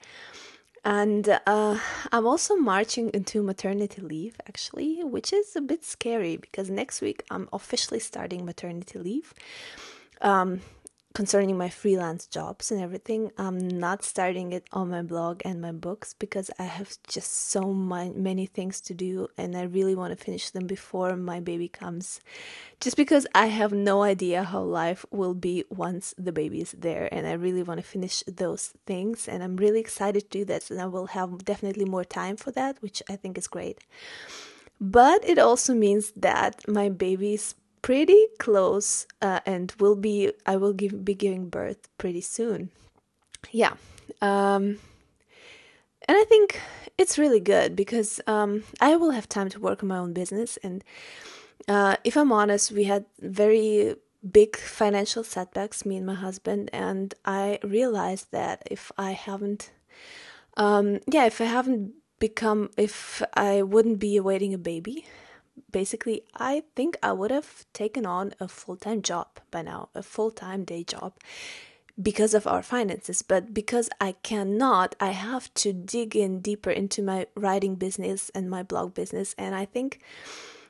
And 0.85 1.41
uh, 1.47 1.79
I'm 2.13 2.27
also 2.27 2.57
marching 2.57 3.09
into 3.15 3.43
maternity 3.43 4.03
leave, 4.03 4.37
actually, 4.47 5.03
which 5.03 5.33
is 5.33 5.57
a 5.57 5.63
bit 5.63 5.83
scary 5.85 6.37
because 6.37 6.69
next 6.69 7.01
week 7.01 7.23
I'm 7.31 7.49
officially 7.53 8.01
starting 8.01 8.45
maternity 8.45 8.99
leave. 8.99 9.33
Um, 10.21 10.61
concerning 11.15 11.57
my 11.57 11.69
freelance 11.69 12.27
jobs 12.27 12.73
and 12.73 12.81
everything 12.81 13.31
i'm 13.39 13.57
not 13.57 14.03
starting 14.03 14.53
it 14.53 14.67
on 14.73 14.91
my 14.91 15.01
blog 15.01 15.41
and 15.45 15.61
my 15.61 15.71
books 15.71 16.15
because 16.19 16.51
i 16.59 16.65
have 16.65 16.99
just 17.07 17.33
so 17.33 17.73
my, 17.73 18.11
many 18.11 18.47
things 18.47 18.81
to 18.81 18.93
do 18.93 19.29
and 19.39 19.57
i 19.57 19.63
really 19.63 19.95
want 19.95 20.17
to 20.17 20.25
finish 20.25 20.51
them 20.51 20.67
before 20.67 21.17
my 21.17 21.39
baby 21.39 21.69
comes. 21.69 22.21
Just 22.81 22.97
because 22.97 23.27
i 23.35 23.47
have 23.47 23.73
no 23.73 24.03
idea 24.03 24.43
how 24.43 24.61
life 24.61 25.07
will 25.13 25.35
be 25.35 25.65
once 25.71 26.15
the 26.19 26.33
baby 26.33 26.61
is 26.61 26.73
there 26.73 27.09
and 27.13 27.27
i 27.27 27.33
really 27.33 27.63
want 27.63 27.79
to 27.79 27.87
finish 27.87 28.25
those 28.27 28.75
things 28.85 29.29
and 29.29 29.43
i'm 29.43 29.57
really 29.57 29.81
excited 29.81 30.23
to 30.31 30.39
do 30.39 30.45
that 30.45 30.69
and 30.71 30.81
i 30.81 30.87
will 30.87 31.07
have 31.07 31.45
definitely 31.45 31.85
more 31.85 32.05
time 32.05 32.37
for 32.37 32.51
that 32.51 32.83
which 32.83 33.03
i 33.09 33.15
think 33.15 33.39
is 33.39 33.47
great. 33.47 33.79
But 34.81 35.25
it 35.25 35.39
also 35.39 35.73
means 35.73 36.11
that 36.17 36.67
my 36.69 36.89
baby's 36.89 37.55
pretty 37.85 38.29
close 38.39 39.07
uh, 39.21 39.41
and 39.45 39.75
will 39.79 39.95
be 39.95 40.33
I 40.47 40.57
will 40.57 40.73
give, 40.73 41.05
be 41.05 41.15
giving 41.15 41.51
birth 41.51 41.87
pretty 41.99 42.23
soon. 42.23 42.71
Yeah. 43.53 43.75
Um, 44.23 44.81
and 46.09 46.17
I 46.17 46.25
think 46.27 46.63
it's 46.97 47.19
really 47.19 47.41
good 47.41 47.77
because 47.77 48.23
um, 48.27 48.65
I 48.81 48.97
will 48.97 49.11
have 49.11 49.29
time 49.29 49.51
to 49.51 49.61
work 49.61 49.83
on 49.83 49.91
my 49.91 49.99
own 49.99 50.15
business. 50.15 50.57
And 50.63 50.83
uh, 51.69 51.97
if 52.05 52.17
I'm 52.17 52.33
honest, 52.33 52.73
we 52.73 52.85
had 52.85 53.05
very 53.21 53.97
big 54.33 54.57
financial 54.57 55.23
setbacks, 55.23 55.85
me 55.85 55.99
and 55.99 56.07
my 56.07 56.15
husband, 56.15 56.71
and 56.73 57.13
I 57.27 57.59
realized 57.63 58.29
that 58.31 58.63
if 58.71 58.91
I 58.97 59.13
haven't, 59.13 59.73
um, 60.57 61.01
yeah, 61.07 61.27
if 61.27 61.39
I 61.39 61.45
haven't 61.45 61.93
become, 62.19 62.71
if 62.79 63.23
I 63.35 63.61
wouldn't 63.61 63.99
be 63.99 64.17
awaiting 64.17 64.55
a 64.55 64.59
baby, 64.59 65.07
basically, 65.75 66.23
I 66.37 66.63
think 66.77 66.97
I 67.03 67.11
would 67.11 67.33
have 67.33 67.67
taken 67.73 68.07
on 68.07 68.33
a 68.39 68.47
full 68.47 68.77
time 68.77 69.03
job 69.03 69.27
by 69.51 69.63
now, 69.63 69.89
a 69.93 70.05
full 70.05 70.31
time 70.31 70.63
day 70.63 70.85
job 70.85 71.15
because 72.01 72.33
of 72.33 72.47
our 72.47 72.63
finances. 72.63 73.23
But 73.23 73.53
because 73.53 73.91
I 74.01 74.13
cannot, 74.23 74.95
I 75.01 75.11
have 75.11 75.53
to 75.55 75.73
dig 75.73 76.15
in 76.15 76.41
deeper 76.41 76.71
into 76.71 77.03
my 77.03 77.27
writing 77.35 77.75
business 77.75 78.31
and 78.37 78.49
my 78.49 78.63
blog 78.63 78.95
business. 78.95 79.35
And 79.37 79.53
I 79.57 79.65
think, 79.65 80.01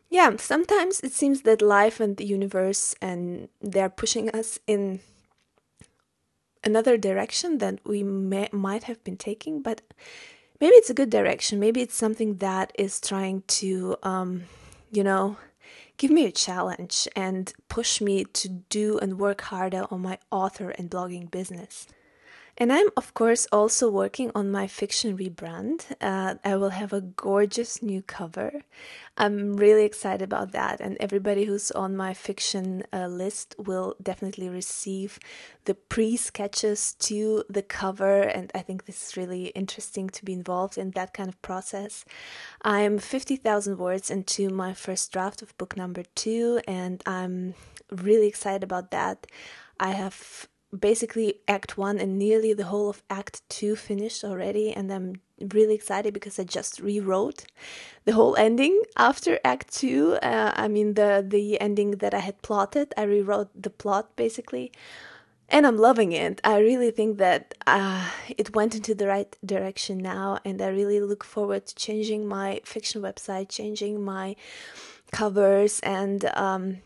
yeah, 0.09 0.37
sometimes 0.39 1.01
it 1.01 1.13
seems 1.13 1.43
that 1.43 1.61
life 1.61 2.01
and 2.01 2.17
the 2.17 2.25
universe 2.25 2.97
and 3.03 3.49
they're 3.61 3.91
pushing 3.91 4.31
us 4.31 4.59
in 4.67 5.01
another 6.65 6.97
direction 6.97 7.59
than 7.59 7.79
we 7.85 8.03
may, 8.03 8.49
might 8.53 8.85
have 8.85 9.05
been 9.05 9.19
taking. 9.19 9.61
But 9.61 9.83
maybe 10.63 10.77
it's 10.77 10.89
a 10.89 11.01
good 11.01 11.11
direction. 11.11 11.61
Maybe 11.61 11.83
it's 11.83 11.95
something 11.95 12.39
that 12.39 12.73
is 12.79 13.03
trying 13.03 13.43
to. 13.61 13.97
Um, 14.03 14.45
you 14.95 15.05
know, 15.05 15.37
give 15.97 16.11
me 16.11 16.25
a 16.25 16.33
challenge 16.33 17.09
and 17.17 17.53
push 17.69 18.01
me 18.01 18.25
to 18.25 18.49
do 18.49 18.99
and 18.99 19.19
work 19.19 19.41
harder 19.43 19.87
on 19.91 20.01
my 20.01 20.19
author 20.31 20.71
and 20.71 20.91
blogging 20.91 21.31
business. 21.31 21.87
And 22.57 22.73
I'm, 22.73 22.87
of 22.97 23.15
course, 23.15 23.49
also 23.51 23.91
working 23.91 24.31
on 24.35 24.53
my 24.53 24.69
fiction 24.69 25.19
rebrand. 25.19 25.87
Uh, 26.01 26.37
I 26.45 26.55
will 26.57 26.71
have 26.71 26.93
a 26.93 27.01
gorgeous 27.01 27.83
new 27.83 28.01
cover. 28.01 28.63
I'm 29.17 29.57
really 29.57 29.85
excited 29.85 30.23
about 30.23 30.53
that. 30.53 30.81
And 30.81 30.97
everybody 31.01 31.47
who's 31.47 31.73
on 31.73 31.97
my 31.97 32.15
fiction 32.15 32.85
uh, 32.93 33.09
list 33.09 33.57
will 33.59 33.97
definitely 34.01 34.49
receive 34.49 35.19
the 35.65 35.75
pre 35.75 36.17
sketches 36.17 36.95
to 37.01 37.43
the 37.51 37.63
cover. 37.63 38.23
And 38.23 38.53
I 38.55 38.61
think 38.61 38.85
this 38.85 39.09
is 39.09 39.17
really 39.17 39.47
interesting 39.47 40.09
to 40.11 40.25
be 40.25 40.33
involved 40.33 40.79
in 40.79 40.93
that 40.93 41.13
kind 41.13 41.29
of 41.29 41.43
process. 41.43 42.05
I'm 42.63 42.99
50,000 42.99 43.79
words 43.79 44.11
into 44.11 44.49
my 44.49 44.75
first 44.75 45.13
draft 45.13 45.43
of 45.43 45.57
book 45.59 45.77
number 45.77 46.05
two, 46.15 46.61
and 46.69 47.03
I'm 47.05 47.55
really 47.91 48.29
excited 48.29 48.63
about 48.63 48.93
that. 48.93 49.27
I 49.81 49.91
have 49.91 50.49
basically 50.81 51.41
act 51.49 51.77
one 51.79 51.99
and 51.99 52.19
nearly 52.19 52.53
the 52.53 52.65
whole 52.65 52.89
of 52.91 53.03
act 53.11 53.43
two 53.49 53.77
finished 53.77 54.25
already 54.25 54.73
and 54.73 54.93
i'm 54.93 55.15
really 55.53 55.75
excited 55.75 56.15
because 56.15 56.39
i 56.39 56.45
just 56.45 56.81
rewrote 56.81 57.45
the 58.05 58.13
whole 58.13 58.37
ending 58.37 58.81
after 58.97 59.39
act 59.45 59.73
two. 59.73 60.15
Uh, 60.23 60.53
i 60.55 60.69
mean 60.69 60.95
the 60.95 61.25
the 61.27 61.61
ending 61.61 61.93
that 61.93 62.15
i 62.15 62.19
had 62.19 62.41
plotted 62.43 62.93
i 62.97 63.03
rewrote 63.03 63.51
the 63.61 63.71
plot 63.71 64.15
basically. 64.17 64.73
And 65.51 65.67
i'm 65.67 65.77
loving 65.77 66.13
it. 66.13 66.41
I 66.43 66.59
really 66.59 66.91
think 66.91 67.19
that 67.19 67.55
uh, 67.67 68.09
it 68.39 68.57
went 68.57 68.75
into 68.75 68.95
the 68.95 69.07
right 69.07 69.37
direction 69.45 69.99
now 69.99 70.39
and 70.45 70.61
i 70.63 70.69
really 70.69 71.01
look 71.01 71.23
forward 71.23 71.67
to 71.67 71.75
changing 71.75 72.27
my 72.27 72.61
fiction 72.65 73.03
website 73.03 73.51
changing 73.51 74.03
my 74.03 74.37
covers 75.13 75.81
and 75.81 76.25
um, 76.35 76.79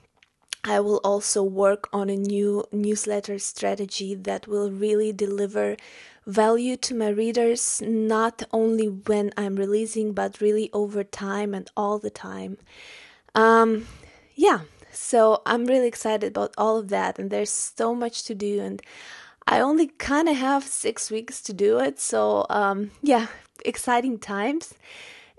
I 0.64 0.80
will 0.80 1.00
also 1.04 1.42
work 1.42 1.88
on 1.92 2.10
a 2.10 2.16
new 2.16 2.64
newsletter 2.72 3.38
strategy 3.38 4.14
that 4.14 4.46
will 4.46 4.70
really 4.70 5.12
deliver 5.12 5.76
value 6.26 6.76
to 6.76 6.94
my 6.94 7.08
readers, 7.08 7.80
not 7.84 8.42
only 8.52 8.86
when 8.86 9.32
I'm 9.36 9.56
releasing, 9.56 10.12
but 10.12 10.40
really 10.40 10.68
over 10.72 11.02
time 11.04 11.54
and 11.54 11.70
all 11.76 11.98
the 11.98 12.10
time. 12.10 12.58
Um, 13.34 13.86
yeah, 14.34 14.60
so 14.92 15.42
I'm 15.46 15.64
really 15.64 15.88
excited 15.88 16.28
about 16.28 16.52
all 16.58 16.76
of 16.76 16.88
that, 16.88 17.18
and 17.18 17.30
there's 17.30 17.50
so 17.50 17.94
much 17.94 18.24
to 18.24 18.34
do, 18.34 18.60
and 18.60 18.82
I 19.46 19.60
only 19.60 19.86
kind 19.86 20.28
of 20.28 20.36
have 20.36 20.64
six 20.64 21.10
weeks 21.10 21.40
to 21.42 21.52
do 21.52 21.78
it, 21.78 21.98
so 21.98 22.44
um, 22.50 22.90
yeah, 23.02 23.28
exciting 23.64 24.18
times. 24.18 24.74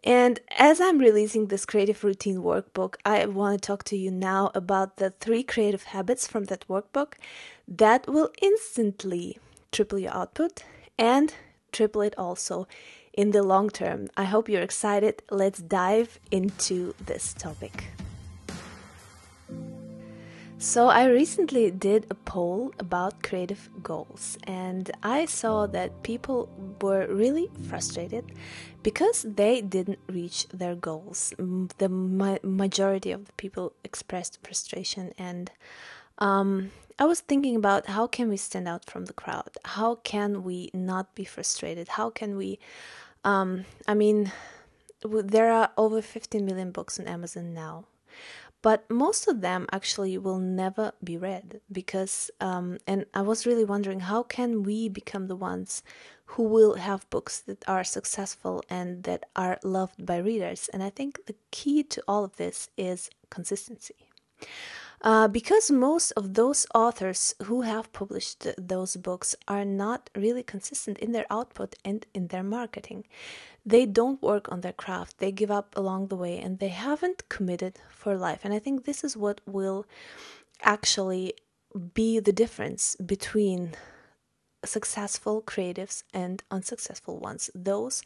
And 0.04 0.40
as 0.58 0.80
I'm 0.80 1.00
releasing 1.00 1.48
this 1.48 1.66
creative 1.66 2.04
routine 2.04 2.38
workbook, 2.38 2.96
I 3.06 3.26
want 3.26 3.62
to 3.62 3.68
talk 3.68 3.84
to 3.86 3.98
you 3.98 4.12
now 4.12 4.52
about 4.56 4.98
the 4.98 5.10
three 5.10 5.44
creative 5.44 5.84
habits 5.84 6.26
from 6.26 6.46
that 6.46 6.66
workbook 6.70 7.14
that 7.68 8.08
will 8.08 8.30
instantly 8.42 9.40
triple 9.72 10.00
your 10.00 10.14
output 10.14 10.64
and 10.98 11.34
triple 11.72 12.02
it 12.02 12.16
also 12.18 12.68
in 13.14 13.32
the 13.32 13.44
long 13.44 13.70
term. 13.70 14.08
I 14.16 14.24
hope 14.24 14.48
you're 14.48 14.62
excited. 14.62 15.22
Let's 15.30 15.60
dive 15.60 16.20
into 16.32 16.96
this 17.06 17.34
topic. 17.34 17.86
So, 20.62 20.90
I 20.90 21.06
recently 21.06 21.72
did 21.72 22.06
a 22.10 22.16
poll 22.16 22.74
about 22.80 23.24
creative 23.24 23.70
goals, 23.82 24.38
and 24.44 24.92
I 25.02 25.24
saw 25.24 25.68
that 25.68 26.04
people 26.04 26.50
were 26.82 27.08
really 27.08 27.50
frustrated 27.70 28.26
because 28.84 29.24
they 29.24 29.62
didn't 29.62 30.00
reach 30.08 30.48
their 30.50 30.76
goals. 30.76 31.34
The 31.78 31.90
ma- 31.90 32.38
majority 32.44 33.12
of 33.12 33.26
the 33.26 33.34
people 33.34 33.74
expressed 33.84 34.40
frustration, 34.44 35.14
and 35.18 35.52
um, 36.18 36.72
I 36.98 37.06
was 37.06 37.20
thinking 37.22 37.56
about 37.56 37.88
how 37.88 38.08
can 38.08 38.30
we 38.30 38.38
stand 38.38 38.68
out 38.68 38.86
from 38.86 39.06
the 39.06 39.14
crowd? 39.14 39.58
How 39.66 39.96
can 39.96 40.44
we 40.44 40.70
not 40.74 41.16
be 41.16 41.24
frustrated? 41.24 41.90
How 41.90 42.10
can 42.10 42.38
we? 42.38 42.60
Um, 43.24 43.66
I 43.88 43.94
mean, 43.94 44.32
there 45.04 45.52
are 45.52 45.72
over 45.78 46.02
15 46.02 46.46
million 46.46 46.72
books 46.72 47.00
on 47.00 47.08
Amazon 47.08 47.54
now 47.54 47.86
but 48.62 48.90
most 48.90 49.28
of 49.28 49.42
them 49.42 49.66
actually 49.72 50.18
will 50.18 50.40
never 50.40 50.92
be 51.04 51.18
read 51.18 51.62
because 51.72 52.30
um, 52.42 52.78
and 52.88 53.06
i 53.14 53.22
was 53.22 53.46
really 53.46 53.66
wondering 53.66 54.02
how 54.02 54.24
can 54.24 54.64
we 54.64 54.90
become 54.90 55.28
the 55.28 55.36
ones 55.36 55.84
who 56.34 56.44
will 56.44 56.76
have 56.76 57.10
books 57.10 57.40
that 57.42 57.68
are 57.68 57.84
successful 57.84 58.64
and 58.70 59.04
that 59.04 59.24
are 59.36 59.58
loved 59.64 60.06
by 60.06 60.18
readers. 60.18 60.70
And 60.74 60.84
i 60.84 60.90
think 60.90 61.26
the 61.26 61.36
key 61.52 61.84
to 61.84 62.04
all 62.08 62.24
of 62.24 62.36
this 62.36 62.70
is 62.78 63.10
consistency. 63.30 63.96
Uh, 65.02 65.28
because 65.30 65.72
most 65.72 66.12
of 66.12 66.34
those 66.34 66.68
authors 66.76 67.34
who 67.44 67.62
have 67.62 67.94
published 67.94 68.46
those 68.58 68.98
books 68.98 69.34
are 69.48 69.64
not 69.64 70.10
really 70.14 70.44
consistent 70.44 70.98
in 71.00 71.14
their 71.14 71.26
output 71.30 71.76
and 71.86 72.06
in 72.14 72.28
their 72.28 72.44
marketing. 72.44 73.06
They 73.66 73.86
don't 73.86 74.22
work 74.22 74.52
on 74.52 74.60
their 74.60 74.74
craft. 74.74 75.20
They 75.20 75.32
give 75.32 75.52
up 75.52 75.70
along 75.78 76.08
the 76.08 76.18
way 76.18 76.38
and 76.38 76.60
they 76.60 76.74
haven't 76.88 77.30
committed 77.30 77.80
for 77.90 78.18
life. 78.18 78.42
And 78.44 78.54
i 78.54 78.60
think 78.60 78.84
this 78.84 79.04
is 79.04 79.16
what 79.16 79.40
will 79.46 79.86
actually 80.76 81.34
be 81.94 82.20
the 82.20 82.34
difference 82.44 82.84
between 83.14 83.76
successful 84.66 85.42
creatives 85.42 86.04
and 86.14 86.44
unsuccessful 86.52 87.18
ones. 87.18 87.50
Those 87.56 88.04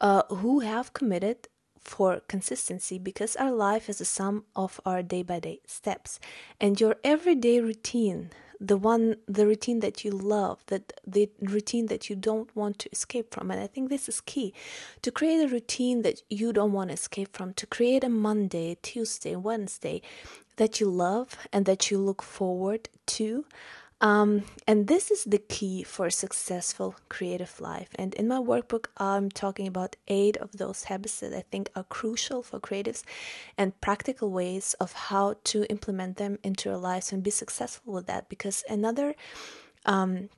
uh, 0.00 0.22
who 0.28 0.60
have 0.60 0.92
committed 0.92 1.48
for 1.80 2.20
consistency 2.26 2.98
because 2.98 3.36
our 3.36 3.52
life 3.52 3.88
is 3.88 4.00
a 4.00 4.04
sum 4.04 4.44
of 4.56 4.80
our 4.84 5.02
day 5.02 5.22
by 5.22 5.38
day 5.40 5.60
steps. 5.66 6.18
And 6.60 6.80
your 6.80 6.96
everyday 7.04 7.60
routine 7.60 8.30
the 8.58 8.76
one 8.76 9.16
the 9.26 9.46
routine 9.46 9.80
that 9.80 10.02
you 10.02 10.10
love 10.10 10.64
that 10.68 10.94
the 11.06 11.28
routine 11.40 11.86
that 11.86 12.08
you 12.08 12.16
don't 12.16 12.54
want 12.56 12.78
to 12.78 12.88
escape 12.90 13.32
from. 13.32 13.50
And 13.50 13.60
i 13.60 13.66
think 13.66 13.88
this 13.90 14.08
is 14.08 14.20
key. 14.20 14.54
To 15.02 15.10
create 15.10 15.44
a 15.44 15.48
routine 15.48 16.02
that 16.02 16.22
you 16.30 16.52
don't 16.52 16.72
want 16.72 16.88
to 16.88 16.94
escape 16.94 17.36
from 17.36 17.52
to 17.54 17.66
create 17.66 18.02
a 18.02 18.08
monday 18.08 18.78
tuesday 18.82 19.36
wednesday 19.36 20.00
that 20.56 20.80
you 20.80 20.88
love 20.88 21.36
and 21.52 21.66
that 21.66 21.90
you 21.90 21.98
look 21.98 22.22
forward 22.22 22.88
to 23.06 23.44
Um, 24.00 24.42
and 24.66 24.88
this 24.88 25.10
is 25.10 25.24
the 25.24 25.38
key 25.38 25.82
for 25.82 26.06
a 26.06 26.10
successful 26.10 26.96
creative 27.08 27.60
life. 27.60 27.88
And 27.94 28.12
in 28.14 28.28
my 28.28 28.36
workbook, 28.36 28.86
I'm 28.98 29.30
talking 29.30 29.66
about 29.66 29.96
eight 30.06 30.36
of 30.36 30.52
those 30.52 30.84
habits 30.84 31.20
that 31.20 31.32
I 31.32 31.44
think 31.50 31.70
are 31.74 31.84
crucial 31.84 32.42
for 32.42 32.60
creatives 32.60 33.02
and 33.56 33.80
practical 33.80 34.30
ways 34.30 34.74
of 34.80 34.92
how 34.92 35.36
to 35.44 35.64
implement 35.70 36.18
them 36.18 36.38
into 36.42 36.68
your 36.68 36.78
lives 36.78 37.10
and 37.10 37.22
be 37.22 37.30
successful 37.30 37.94
with 37.94 38.06
that. 38.06 38.28
Because 38.28 38.64
another 38.68 39.14
um, 39.86 40.28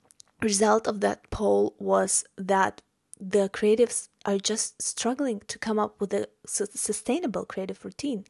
result 0.41 0.87
of 0.87 1.01
that 1.01 1.29
poll 1.31 1.75
was 1.79 2.25
that 2.37 2.81
the 3.21 3.49
creatives 3.49 4.09
are 4.29 4.39
just 4.39 4.83
struggling 4.83 5.41
to 5.49 5.59
come 5.59 5.79
up 5.79 5.99
with 5.99 6.13
a 6.13 6.29
sustainable 6.45 7.47
creative 7.47 7.83
routine. 7.83 8.27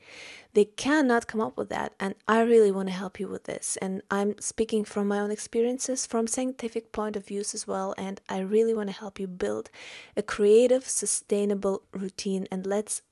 They 0.54 0.64
cannot 0.64 1.26
come 1.26 1.40
up 1.40 1.56
with 1.58 1.70
that, 1.70 1.92
and 1.98 2.14
I 2.28 2.42
really 2.42 2.70
want 2.70 2.86
to 2.88 2.94
help 2.94 3.18
you 3.18 3.26
with 3.26 3.44
this. 3.44 3.76
And 3.82 4.02
I'm 4.08 4.38
speaking 4.38 4.84
from 4.84 5.08
my 5.08 5.18
own 5.18 5.32
experiences, 5.32 6.06
from 6.06 6.28
scientific 6.28 6.92
point 6.92 7.16
of 7.16 7.26
views 7.26 7.52
as 7.52 7.66
well, 7.66 7.96
and 7.98 8.20
I 8.28 8.38
really 8.38 8.74
want 8.74 8.90
to 8.90 8.94
help 8.94 9.18
you 9.18 9.26
build 9.26 9.70
a 10.16 10.22
creative, 10.22 10.88
sustainable 10.88 11.82
routine. 11.92 12.46
And 12.52 12.64
let's 12.64 13.02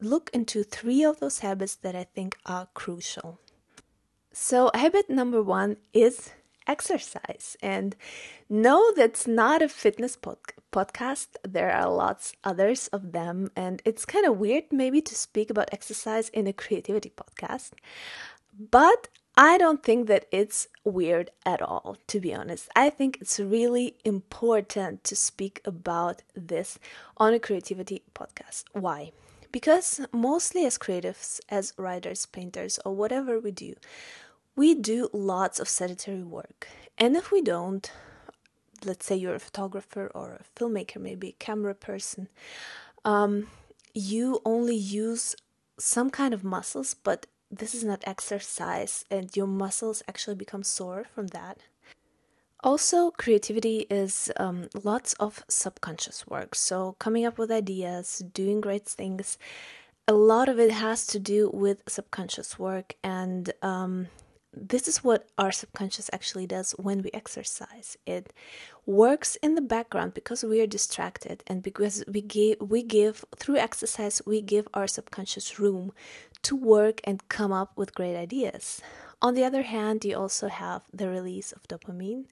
look 0.00 0.30
into 0.32 0.62
three 0.62 1.02
of 1.02 1.18
those 1.18 1.40
habits 1.40 1.74
that 1.74 1.96
I 1.96 2.04
think 2.04 2.36
are 2.46 2.68
crucial. 2.74 3.40
So, 4.32 4.70
habit 4.72 5.10
number 5.10 5.42
one 5.42 5.78
is 5.92 6.30
exercise. 6.66 7.56
And 7.62 7.96
no, 8.48 8.92
that's 8.94 9.26
not 9.26 9.62
a 9.62 9.68
fitness 9.68 10.16
pod- 10.16 10.38
podcast. 10.72 11.28
There 11.42 11.72
are 11.72 11.90
lots 11.90 12.34
others 12.44 12.88
of 12.88 13.12
them, 13.12 13.50
and 13.56 13.82
it's 13.84 14.04
kind 14.04 14.26
of 14.26 14.38
weird 14.38 14.64
maybe 14.70 15.00
to 15.02 15.14
speak 15.14 15.50
about 15.50 15.68
exercise 15.72 16.28
in 16.30 16.46
a 16.46 16.52
creativity 16.52 17.10
podcast. 17.10 17.72
But 18.58 19.08
I 19.36 19.58
don't 19.58 19.82
think 19.82 20.06
that 20.08 20.26
it's 20.32 20.68
weird 20.82 21.30
at 21.44 21.60
all, 21.60 21.98
to 22.06 22.20
be 22.20 22.32
honest. 22.34 22.70
I 22.74 22.88
think 22.88 23.18
it's 23.20 23.38
really 23.38 23.96
important 24.02 25.04
to 25.04 25.14
speak 25.14 25.60
about 25.66 26.22
this 26.34 26.78
on 27.18 27.34
a 27.34 27.38
creativity 27.38 28.02
podcast. 28.14 28.64
Why? 28.72 29.12
Because 29.52 30.00
mostly 30.10 30.64
as 30.64 30.78
creatives, 30.78 31.40
as 31.50 31.74
writers, 31.76 32.24
painters, 32.24 32.78
or 32.84 32.94
whatever 32.94 33.38
we 33.38 33.50
do, 33.50 33.74
we 34.56 34.74
do 34.74 35.08
lots 35.12 35.60
of 35.60 35.68
sedentary 35.68 36.22
work. 36.22 36.68
And 36.98 37.14
if 37.14 37.30
we 37.30 37.42
don't, 37.42 37.90
let's 38.84 39.04
say 39.04 39.14
you're 39.14 39.34
a 39.34 39.38
photographer 39.38 40.10
or 40.14 40.40
a 40.40 40.58
filmmaker, 40.58 40.96
maybe 40.96 41.28
a 41.28 41.44
camera 41.44 41.74
person, 41.74 42.28
um, 43.04 43.48
you 43.94 44.40
only 44.44 44.76
use 44.76 45.36
some 45.78 46.10
kind 46.10 46.32
of 46.32 46.42
muscles, 46.42 46.94
but 46.94 47.26
this 47.50 47.74
is 47.74 47.84
not 47.84 48.02
exercise, 48.06 49.04
and 49.10 49.34
your 49.36 49.46
muscles 49.46 50.02
actually 50.08 50.34
become 50.34 50.62
sore 50.62 51.04
from 51.14 51.28
that. 51.28 51.58
Also, 52.64 53.10
creativity 53.10 53.86
is 53.90 54.32
um, 54.38 54.68
lots 54.82 55.12
of 55.14 55.44
subconscious 55.46 56.26
work. 56.26 56.54
So, 56.54 56.96
coming 56.98 57.24
up 57.24 57.38
with 57.38 57.50
ideas, 57.50 58.24
doing 58.32 58.60
great 58.60 58.86
things, 58.86 59.38
a 60.08 60.14
lot 60.14 60.48
of 60.48 60.58
it 60.58 60.72
has 60.72 61.06
to 61.08 61.18
do 61.18 61.50
with 61.52 61.82
subconscious 61.86 62.58
work 62.58 62.94
and 63.04 63.52
um, 63.62 64.08
this 64.56 64.88
is 64.88 65.04
what 65.04 65.28
our 65.36 65.52
subconscious 65.52 66.08
actually 66.12 66.46
does 66.46 66.72
when 66.72 67.02
we 67.02 67.10
exercise. 67.12 67.98
It 68.06 68.32
works 68.86 69.36
in 69.36 69.54
the 69.54 69.60
background 69.60 70.14
because 70.14 70.42
we 70.42 70.60
are 70.62 70.66
distracted 70.66 71.44
and 71.46 71.62
because 71.62 72.02
we 72.08 72.22
give 72.22 72.56
we 72.60 72.82
give 72.82 73.24
through 73.36 73.58
exercise 73.58 74.22
we 74.24 74.40
give 74.40 74.66
our 74.72 74.86
subconscious 74.86 75.58
room 75.58 75.92
to 76.42 76.56
work 76.56 77.00
and 77.04 77.28
come 77.28 77.52
up 77.52 77.76
with 77.76 77.94
great 77.94 78.16
ideas. 78.16 78.80
On 79.20 79.34
the 79.34 79.44
other 79.44 79.62
hand, 79.62 80.04
you 80.04 80.16
also 80.16 80.48
have 80.48 80.82
the 80.92 81.08
release 81.08 81.50
of 81.52 81.66
dopamine, 81.68 82.26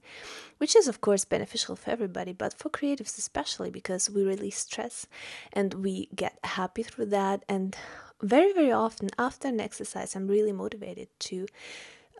which 0.57 0.75
is 0.75 0.87
of 0.87 1.01
course 1.01 1.25
beneficial 1.25 1.75
for 1.75 1.91
everybody, 1.91 2.33
but 2.33 2.53
for 2.53 2.69
creatives 2.69 3.19
especially 3.19 3.69
because 3.69 4.09
we 4.09 4.23
release 4.23 4.57
stress 4.57 5.07
and 5.53 5.75
we 5.75 6.09
get 6.15 6.39
happy 6.43 6.81
through 6.81 7.07
that 7.07 7.43
and 7.47 7.75
very 8.21 8.53
very 8.53 8.71
often 8.71 9.09
after 9.19 9.47
an 9.49 9.59
exercise 9.59 10.15
I'm 10.15 10.27
really 10.27 10.53
motivated 10.53 11.09
to 11.19 11.45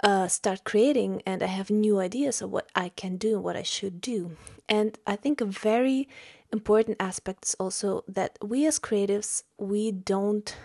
uh, 0.04 0.28
start 0.28 0.64
creating 0.64 1.22
and 1.26 1.42
I 1.42 1.48
have 1.48 1.70
new 1.70 2.00
ideas 2.00 2.42
of 2.42 2.52
what 2.52 2.70
I 2.76 2.90
can 2.90 3.18
do 3.18 3.36
and 3.36 3.44
what 3.44 3.56
I 3.56 3.64
should 3.64 4.02
do. 4.02 4.38
And 4.68 4.98
I 5.06 5.16
think 5.16 5.42
a 5.42 5.46
very 5.46 6.08
important 6.52 6.98
aspect 7.00 7.46
is 7.46 7.56
also 7.60 8.04
that 8.08 8.38
we 8.42 8.66
as 8.66 8.80
creatives, 8.80 9.44
we 9.58 9.92
don't 9.92 10.56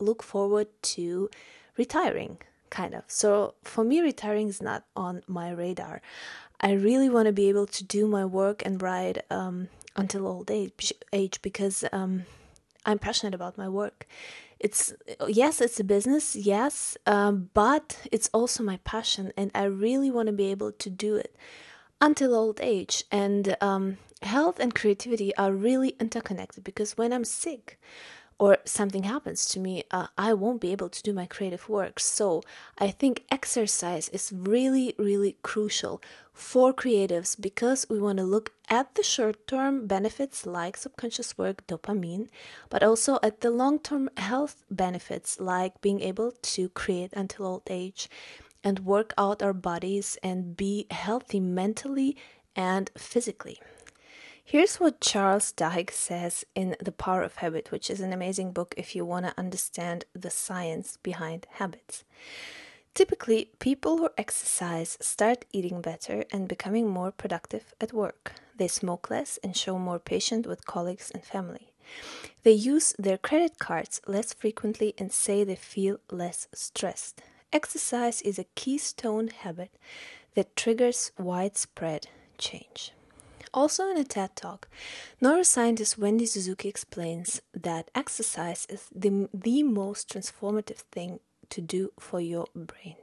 look 0.00 0.22
forward 0.22 0.68
to 0.82 1.30
retiring, 1.76 2.38
kind 2.70 2.94
of. 2.94 3.04
So 3.08 3.54
for 3.62 3.84
me, 3.84 4.00
retiring 4.00 4.48
is 4.48 4.62
not 4.62 4.84
on 4.96 5.22
my 5.26 5.50
radar. 5.50 6.00
I 6.60 6.72
really 6.72 7.08
want 7.08 7.26
to 7.26 7.32
be 7.32 7.48
able 7.48 7.66
to 7.66 7.84
do 7.84 8.06
my 8.06 8.24
work 8.24 8.64
and 8.64 8.80
write 8.80 9.18
um, 9.30 9.68
until 9.96 10.26
old 10.26 10.50
age, 10.50 10.92
age 11.12 11.42
because 11.42 11.84
um, 11.92 12.24
I'm 12.86 12.98
passionate 12.98 13.34
about 13.34 13.58
my 13.58 13.68
work 13.68 14.06
it's 14.64 14.94
yes 15.28 15.60
it's 15.60 15.78
a 15.78 15.84
business 15.84 16.34
yes 16.34 16.96
um, 17.06 17.50
but 17.52 17.98
it's 18.10 18.30
also 18.32 18.62
my 18.62 18.78
passion 18.82 19.30
and 19.36 19.50
i 19.54 19.64
really 19.64 20.10
want 20.10 20.26
to 20.26 20.32
be 20.32 20.50
able 20.50 20.72
to 20.72 20.88
do 20.88 21.16
it 21.16 21.36
until 22.00 22.34
old 22.34 22.58
age 22.62 23.04
and 23.12 23.56
um, 23.60 23.98
health 24.22 24.58
and 24.58 24.74
creativity 24.74 25.36
are 25.36 25.52
really 25.52 25.90
interconnected 26.00 26.64
because 26.64 26.96
when 26.96 27.12
i'm 27.12 27.24
sick 27.24 27.78
or 28.38 28.58
something 28.64 29.04
happens 29.04 29.46
to 29.46 29.60
me, 29.60 29.84
uh, 29.90 30.08
I 30.18 30.34
won't 30.34 30.60
be 30.60 30.72
able 30.72 30.88
to 30.88 31.02
do 31.02 31.12
my 31.12 31.26
creative 31.26 31.68
work. 31.68 32.00
So 32.00 32.42
I 32.78 32.90
think 32.90 33.24
exercise 33.30 34.08
is 34.08 34.32
really, 34.34 34.94
really 34.98 35.36
crucial 35.42 36.02
for 36.32 36.72
creatives 36.72 37.40
because 37.40 37.86
we 37.88 38.00
want 38.00 38.18
to 38.18 38.24
look 38.24 38.52
at 38.68 38.94
the 38.96 39.02
short 39.02 39.46
term 39.46 39.86
benefits 39.86 40.46
like 40.46 40.76
subconscious 40.76 41.38
work, 41.38 41.66
dopamine, 41.66 42.28
but 42.70 42.82
also 42.82 43.18
at 43.22 43.40
the 43.40 43.50
long 43.50 43.78
term 43.78 44.10
health 44.16 44.64
benefits 44.70 45.38
like 45.38 45.80
being 45.80 46.00
able 46.00 46.32
to 46.42 46.68
create 46.70 47.12
until 47.12 47.46
old 47.46 47.62
age 47.70 48.08
and 48.64 48.80
work 48.80 49.12
out 49.16 49.42
our 49.42 49.52
bodies 49.52 50.18
and 50.22 50.56
be 50.56 50.86
healthy 50.90 51.38
mentally 51.38 52.16
and 52.56 52.90
physically. 52.96 53.60
Here's 54.46 54.76
what 54.76 55.00
Charles 55.00 55.52
Duhigg 55.52 55.90
says 55.90 56.44
in 56.54 56.76
The 56.78 56.92
Power 56.92 57.22
of 57.22 57.36
Habit, 57.36 57.72
which 57.72 57.88
is 57.88 58.00
an 58.00 58.12
amazing 58.12 58.52
book 58.52 58.74
if 58.76 58.94
you 58.94 59.02
want 59.02 59.24
to 59.24 59.38
understand 59.38 60.04
the 60.12 60.28
science 60.28 60.98
behind 61.02 61.46
habits. 61.52 62.04
Typically, 62.92 63.48
people 63.58 63.96
who 63.96 64.10
exercise 64.18 64.98
start 65.00 65.46
eating 65.50 65.80
better 65.80 66.26
and 66.30 66.46
becoming 66.46 66.86
more 66.86 67.10
productive 67.10 67.74
at 67.80 67.94
work. 67.94 68.34
They 68.54 68.68
smoke 68.68 69.08
less 69.08 69.38
and 69.42 69.56
show 69.56 69.78
more 69.78 69.98
patience 69.98 70.46
with 70.46 70.66
colleagues 70.66 71.10
and 71.10 71.24
family. 71.24 71.72
They 72.42 72.52
use 72.52 72.94
their 72.98 73.18
credit 73.18 73.58
cards 73.58 74.02
less 74.06 74.34
frequently 74.34 74.92
and 74.98 75.10
say 75.10 75.42
they 75.42 75.56
feel 75.56 76.00
less 76.10 76.48
stressed. 76.52 77.22
Exercise 77.50 78.20
is 78.20 78.38
a 78.38 78.50
keystone 78.54 79.28
habit 79.28 79.70
that 80.34 80.54
triggers 80.54 81.12
widespread 81.16 82.08
change. 82.36 82.92
Also, 83.54 83.88
in 83.88 83.96
a 83.96 84.02
TED 84.02 84.34
talk, 84.34 84.68
neuroscientist 85.22 85.96
Wendy 85.96 86.26
Suzuki 86.26 86.68
explains 86.68 87.40
that 87.54 87.88
exercise 87.94 88.66
is 88.68 88.88
the, 88.92 89.28
the 89.32 89.62
most 89.62 90.08
transformative 90.12 90.82
thing 90.90 91.20
to 91.50 91.60
do 91.60 91.92
for 91.96 92.20
your 92.20 92.46
brain. 92.56 92.96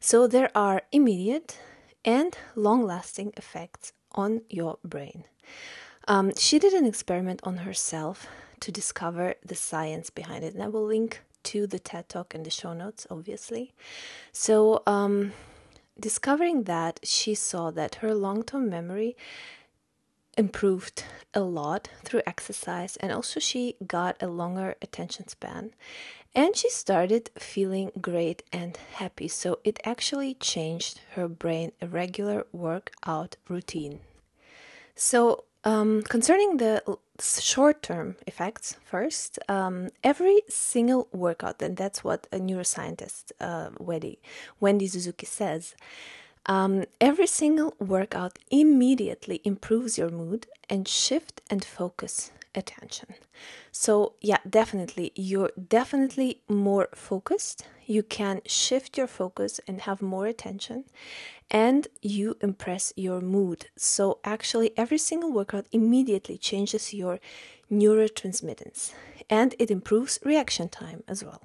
So, 0.00 0.26
there 0.26 0.50
are 0.56 0.82
immediate 0.90 1.60
and 2.04 2.36
long 2.56 2.84
lasting 2.84 3.32
effects 3.36 3.92
on 4.10 4.42
your 4.50 4.78
brain. 4.82 5.22
Um, 6.08 6.32
she 6.36 6.58
did 6.58 6.72
an 6.72 6.84
experiment 6.84 7.38
on 7.44 7.58
herself 7.58 8.26
to 8.58 8.72
discover 8.72 9.34
the 9.46 9.54
science 9.54 10.10
behind 10.10 10.42
it, 10.42 10.52
and 10.52 10.64
I 10.64 10.68
will 10.68 10.84
link 10.84 11.22
to 11.44 11.68
the 11.68 11.78
TED 11.78 12.08
Talk 12.08 12.34
in 12.34 12.42
the 12.42 12.50
show 12.50 12.72
notes, 12.72 13.06
obviously. 13.08 13.72
So, 14.32 14.82
um, 14.88 15.32
discovering 15.98 16.64
that, 16.64 16.98
she 17.04 17.36
saw 17.36 17.70
that 17.70 17.96
her 17.96 18.14
long 18.14 18.42
term 18.42 18.68
memory 18.68 19.16
improved 20.36 21.04
a 21.34 21.40
lot 21.40 21.88
through 22.04 22.22
exercise 22.26 22.96
and 22.96 23.12
also 23.12 23.40
she 23.40 23.76
got 23.86 24.22
a 24.22 24.26
longer 24.26 24.74
attention 24.82 25.28
span 25.28 25.72
and 26.34 26.56
she 26.56 26.70
started 26.70 27.30
feeling 27.38 27.90
great 28.00 28.42
and 28.52 28.76
happy. 28.94 29.28
So 29.28 29.58
it 29.64 29.80
actually 29.84 30.34
changed 30.34 31.00
her 31.14 31.28
brain 31.28 31.72
a 31.80 31.88
regular 31.88 32.46
workout 32.52 33.36
routine. 33.48 34.00
So 34.94 35.44
um, 35.64 36.02
concerning 36.02 36.56
the 36.56 36.82
short 37.20 37.82
term 37.82 38.16
effects 38.26 38.76
first 38.84 39.38
um, 39.48 39.88
every 40.02 40.40
single 40.48 41.08
workout 41.12 41.60
and 41.60 41.76
that's 41.76 42.02
what 42.02 42.26
a 42.32 42.38
neuroscientist 42.38 43.32
uh, 43.40 43.70
wendy, 43.78 44.18
wendy 44.58 44.86
suzuki 44.86 45.26
says 45.26 45.74
um, 46.46 46.84
every 47.00 47.26
single 47.26 47.74
workout 47.78 48.38
immediately 48.50 49.40
improves 49.44 49.98
your 49.98 50.10
mood 50.10 50.46
and 50.68 50.86
shift 50.88 51.40
and 51.50 51.64
focus 51.64 52.32
attention. 52.54 53.14
So, 53.72 54.14
yeah, 54.20 54.38
definitely, 54.48 55.12
you're 55.14 55.52
definitely 55.68 56.42
more 56.48 56.88
focused. 56.94 57.66
You 57.86 58.02
can 58.02 58.40
shift 58.46 58.96
your 58.98 59.06
focus 59.06 59.60
and 59.66 59.82
have 59.82 60.02
more 60.02 60.26
attention, 60.26 60.84
and 61.50 61.86
you 62.02 62.36
impress 62.40 62.92
your 62.96 63.20
mood. 63.20 63.66
So, 63.76 64.18
actually, 64.24 64.72
every 64.76 64.98
single 64.98 65.32
workout 65.32 65.66
immediately 65.72 66.38
changes 66.38 66.92
your 66.92 67.20
neurotransmitters 67.70 68.92
and 69.28 69.54
it 69.58 69.70
improves 69.70 70.18
reaction 70.24 70.68
time 70.68 71.04
as 71.06 71.24
well. 71.24 71.40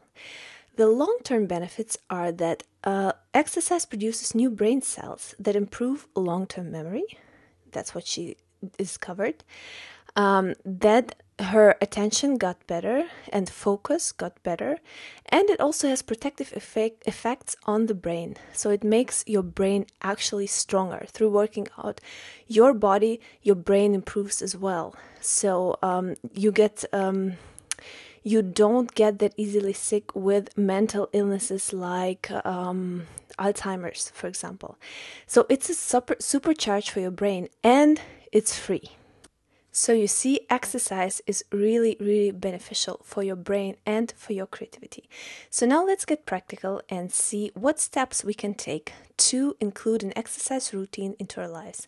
The 0.76 0.88
long 0.88 1.18
term 1.24 1.46
benefits 1.46 1.98
are 2.10 2.32
that 2.34 2.64
uh, 2.84 3.14
exercise 3.34 3.86
produces 3.86 4.36
new 4.36 4.50
brain 4.50 4.82
cells 4.82 5.34
that 5.40 5.56
improve 5.56 6.08
long 6.16 6.48
term 6.48 6.72
memory. 6.72 7.06
That's 7.72 7.96
what 7.96 8.06
she 8.06 8.38
discovered. 8.78 9.44
Um, 10.16 10.54
that 10.64 11.16
her 11.40 11.76
attention 11.82 12.38
got 12.38 12.66
better 12.68 13.08
and 13.30 13.50
focus 13.50 14.14
got 14.14 14.42
better 14.44 14.80
and 15.26 15.50
it 15.50 15.60
also 15.60 15.90
has 15.90 16.02
protective 16.02 16.54
effect, 16.56 17.04
effects 17.06 17.58
on 17.66 17.88
the 17.88 17.94
brain 17.94 18.38
so 18.54 18.70
it 18.70 18.84
makes 18.84 19.24
your 19.28 19.44
brain 19.44 19.86
actually 20.02 20.48
stronger 20.48 21.06
through 21.10 21.30
working 21.30 21.68
out 21.78 22.00
your 22.48 22.74
body 22.74 23.20
your 23.42 23.56
brain 23.56 23.94
improves 23.94 24.42
as 24.42 24.56
well 24.56 24.96
so 25.20 25.78
um, 25.84 26.16
you 26.34 26.54
get 26.54 26.86
um, 26.94 27.34
you 28.26 28.42
don't 28.42 28.96
get 28.96 29.20
that 29.20 29.36
easily 29.38 29.72
sick 29.72 30.14
with 30.16 30.58
mental 30.58 31.08
illnesses 31.14 31.72
like 31.72 32.32
um, 32.44 33.04
Alzheimer's, 33.38 34.10
for 34.16 34.26
example. 34.26 34.80
So 35.28 35.46
it's 35.48 35.70
a 35.70 35.76
super 35.76 36.16
supercharge 36.16 36.90
for 36.90 37.02
your 37.02 37.12
brain 37.12 37.50
and 37.64 38.02
it's 38.32 38.58
free. 38.58 38.90
So 39.72 39.94
you 39.94 40.08
see, 40.08 40.40
exercise 40.50 41.22
is 41.28 41.46
really, 41.52 41.98
really 42.00 42.32
beneficial 42.32 43.02
for 43.04 43.22
your 43.22 43.36
brain 43.36 43.76
and 43.86 44.12
for 44.18 44.34
your 44.34 44.48
creativity. 44.48 45.08
So 45.52 45.68
now 45.68 45.86
let's 45.86 46.06
get 46.06 46.26
practical 46.26 46.82
and 46.90 47.12
see 47.12 47.52
what 47.54 47.80
steps 47.80 48.24
we 48.24 48.34
can 48.34 48.56
take 48.56 48.94
to 49.18 49.56
include 49.60 50.02
an 50.02 50.14
exercise 50.18 50.74
routine 50.74 51.16
into 51.20 51.42
our 51.42 51.50
lives. 51.50 51.88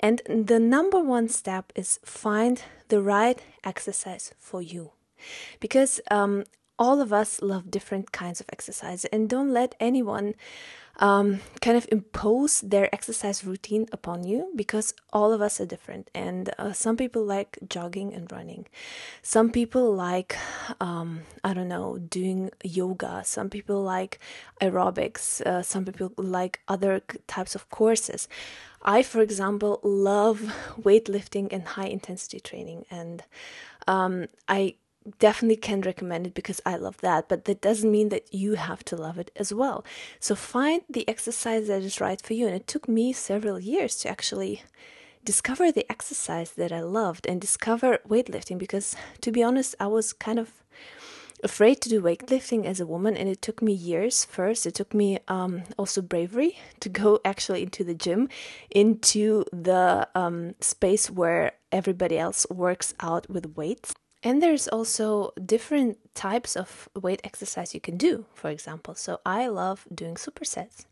And 0.00 0.20
the 0.26 0.58
number 0.58 0.98
one 0.98 1.28
step 1.28 1.72
is 1.76 2.00
find 2.04 2.62
the 2.88 3.02
right 3.02 3.40
exercise 3.62 4.34
for 4.40 4.60
you 4.60 4.95
because 5.60 6.00
um, 6.10 6.44
all 6.78 7.00
of 7.00 7.12
us 7.12 7.40
love 7.40 7.70
different 7.70 8.12
kinds 8.12 8.40
of 8.40 8.46
exercise 8.52 9.04
and 9.06 9.28
don't 9.28 9.52
let 9.52 9.74
anyone 9.80 10.34
um, 10.98 11.40
kind 11.60 11.76
of 11.76 11.86
impose 11.92 12.60
their 12.62 12.92
exercise 12.94 13.44
routine 13.44 13.86
upon 13.92 14.24
you 14.24 14.50
because 14.56 14.94
all 15.12 15.32
of 15.32 15.42
us 15.42 15.60
are 15.60 15.66
different 15.66 16.10
and 16.14 16.50
uh, 16.58 16.72
some 16.72 16.96
people 16.96 17.22
like 17.24 17.58
jogging 17.68 18.14
and 18.14 18.30
running. 18.32 18.66
Some 19.22 19.50
people 19.50 19.94
like 19.94 20.36
um, 20.80 21.22
i 21.44 21.52
don't 21.52 21.68
know 21.68 21.98
doing 21.98 22.50
yoga. 22.64 23.22
Some 23.24 23.50
people 23.50 23.82
like 23.82 24.18
aerobics. 24.60 25.40
Uh, 25.42 25.62
some 25.62 25.84
people 25.84 26.12
like 26.16 26.60
other 26.68 27.02
types 27.26 27.54
of 27.54 27.68
courses. 27.68 28.28
I 28.82 29.02
for 29.02 29.20
example 29.20 29.80
love 29.82 30.40
weightlifting 30.80 31.48
and 31.50 31.66
high 31.68 31.88
intensity 31.88 32.40
training 32.40 32.86
and 32.90 33.22
um, 33.86 34.26
i 34.48 34.74
definitely 35.18 35.56
can 35.56 35.80
recommend 35.80 36.26
it 36.26 36.34
because 36.34 36.60
I 36.64 36.76
love 36.76 36.98
that, 36.98 37.28
but 37.28 37.44
that 37.44 37.60
doesn't 37.60 37.90
mean 37.90 38.08
that 38.10 38.32
you 38.32 38.54
have 38.54 38.84
to 38.86 38.96
love 38.96 39.18
it 39.18 39.30
as 39.36 39.52
well. 39.52 39.84
So 40.20 40.34
find 40.34 40.82
the 40.88 41.08
exercise 41.08 41.68
that 41.68 41.82
is 41.82 42.00
right 42.00 42.20
for 42.20 42.34
you. 42.34 42.46
And 42.46 42.56
it 42.56 42.66
took 42.66 42.88
me 42.88 43.12
several 43.12 43.58
years 43.58 43.96
to 43.98 44.08
actually 44.08 44.62
discover 45.24 45.72
the 45.72 45.90
exercise 45.90 46.52
that 46.52 46.72
I 46.72 46.80
loved 46.80 47.26
and 47.26 47.40
discover 47.40 47.98
weightlifting 48.08 48.58
because 48.58 48.94
to 49.22 49.32
be 49.32 49.42
honest, 49.42 49.74
I 49.80 49.88
was 49.88 50.12
kind 50.12 50.38
of 50.38 50.62
afraid 51.42 51.80
to 51.82 51.88
do 51.88 52.00
weightlifting 52.00 52.64
as 52.64 52.80
a 52.80 52.86
woman 52.86 53.16
and 53.16 53.28
it 53.28 53.42
took 53.42 53.60
me 53.60 53.72
years 53.72 54.24
first 54.24 54.64
it 54.64 54.74
took 54.74 54.94
me 54.94 55.18
um, 55.28 55.62
also 55.76 56.00
bravery 56.00 56.58
to 56.80 56.88
go 56.88 57.20
actually 57.26 57.62
into 57.62 57.84
the 57.84 57.94
gym 57.94 58.28
into 58.70 59.44
the 59.52 60.08
um, 60.14 60.54
space 60.60 61.10
where 61.10 61.52
everybody 61.70 62.18
else 62.18 62.46
works 62.48 62.94
out 63.00 63.28
with 63.28 63.54
weights 63.54 63.94
and 64.26 64.42
there's 64.42 64.66
also 64.66 65.32
different 65.38 65.98
types 66.16 66.56
of 66.56 66.88
weight 67.00 67.20
exercise 67.22 67.74
you 67.74 67.80
can 67.80 67.96
do, 67.96 68.24
for 68.34 68.50
example. 68.50 68.96
So 68.96 69.20
I 69.24 69.46
love 69.46 69.86
doing 69.94 70.16
supersets. 70.16 70.84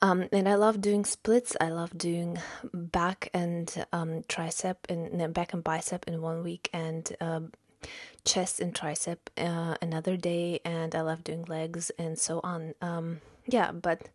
Um, 0.00 0.30
and 0.32 0.48
I 0.48 0.54
love 0.54 0.80
doing 0.80 1.04
splits. 1.04 1.54
I 1.60 1.68
love 1.68 1.98
doing 1.98 2.38
back 2.72 3.28
and 3.34 3.84
um, 3.92 4.22
tricep 4.22 4.76
and 4.88 5.34
back 5.34 5.52
and 5.52 5.62
bicep 5.62 6.08
in 6.08 6.22
one 6.22 6.42
week, 6.42 6.70
and 6.72 7.14
um, 7.20 7.52
chest 8.24 8.58
and 8.60 8.74
tricep 8.74 9.18
uh, 9.36 9.76
another 9.82 10.16
day. 10.16 10.60
And 10.64 10.94
I 10.94 11.02
love 11.02 11.24
doing 11.24 11.44
legs 11.44 11.90
and 11.98 12.18
so 12.18 12.40
on. 12.42 12.72
Um, 12.80 13.20
yeah, 13.46 13.70
but 13.70 14.08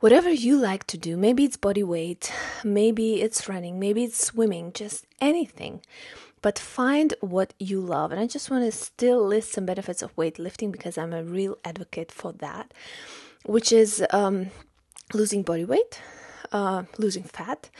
whatever 0.00 0.30
you 0.30 0.56
like 0.58 0.84
to 0.88 0.98
do, 0.98 1.16
maybe 1.16 1.44
it's 1.44 1.56
body 1.56 1.84
weight, 1.84 2.32
maybe 2.64 3.22
it's 3.22 3.48
running, 3.48 3.78
maybe 3.78 4.02
it's 4.02 4.26
swimming, 4.26 4.72
just 4.72 5.06
anything 5.20 5.80
but 6.46 6.60
find 6.60 7.12
what 7.18 7.54
you 7.58 7.80
love. 7.80 8.12
And 8.12 8.20
I 8.20 8.28
just 8.28 8.52
want 8.52 8.62
to 8.64 8.70
still 8.70 9.20
list 9.26 9.50
some 9.50 9.66
benefits 9.66 10.00
of 10.00 10.14
weightlifting 10.14 10.70
because 10.70 10.96
I'm 10.96 11.12
a 11.12 11.24
real 11.24 11.58
advocate 11.64 12.12
for 12.12 12.30
that, 12.34 12.72
which 13.44 13.72
is 13.72 14.06
um, 14.10 14.50
losing 15.12 15.42
body 15.42 15.64
weight, 15.64 16.00
uh, 16.52 16.84
losing 16.98 17.22
fat, 17.22 17.70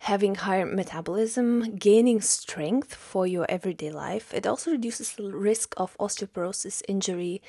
having 0.00 0.34
higher 0.34 0.66
metabolism, 0.66 1.76
gaining 1.76 2.20
strength 2.20 2.94
for 2.94 3.26
your 3.26 3.46
everyday 3.48 3.90
life. 3.90 4.32
It 4.34 4.46
also 4.46 4.72
reduces 4.72 5.12
the 5.12 5.30
risk 5.30 5.74
of 5.76 5.96
osteoporosis 5.98 6.82
injury, 6.88 7.42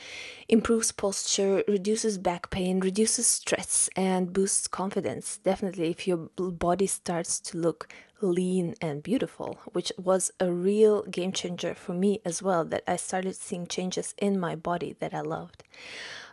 improves 0.47 0.91
posture, 0.91 1.63
reduces 1.67 2.17
back 2.17 2.49
pain, 2.49 2.79
reduces 2.79 3.27
stress, 3.27 3.89
and 3.95 4.33
boosts 4.33 4.67
confidence. 4.67 5.37
Definitely, 5.37 5.91
if 5.91 6.07
your 6.07 6.29
body 6.37 6.87
starts 6.87 7.39
to 7.41 7.57
look 7.57 7.87
lean 8.21 8.73
and 8.81 9.03
beautiful, 9.03 9.59
which 9.73 9.91
was 9.97 10.31
a 10.39 10.51
real 10.51 11.03
game 11.03 11.31
changer 11.31 11.75
for 11.75 11.93
me 11.93 12.21
as 12.25 12.41
well, 12.41 12.65
that 12.65 12.83
I 12.87 12.95
started 12.95 13.35
seeing 13.35 13.67
changes 13.67 14.15
in 14.17 14.39
my 14.39 14.55
body 14.55 14.95
that 14.99 15.13
I 15.13 15.21
loved. 15.21 15.63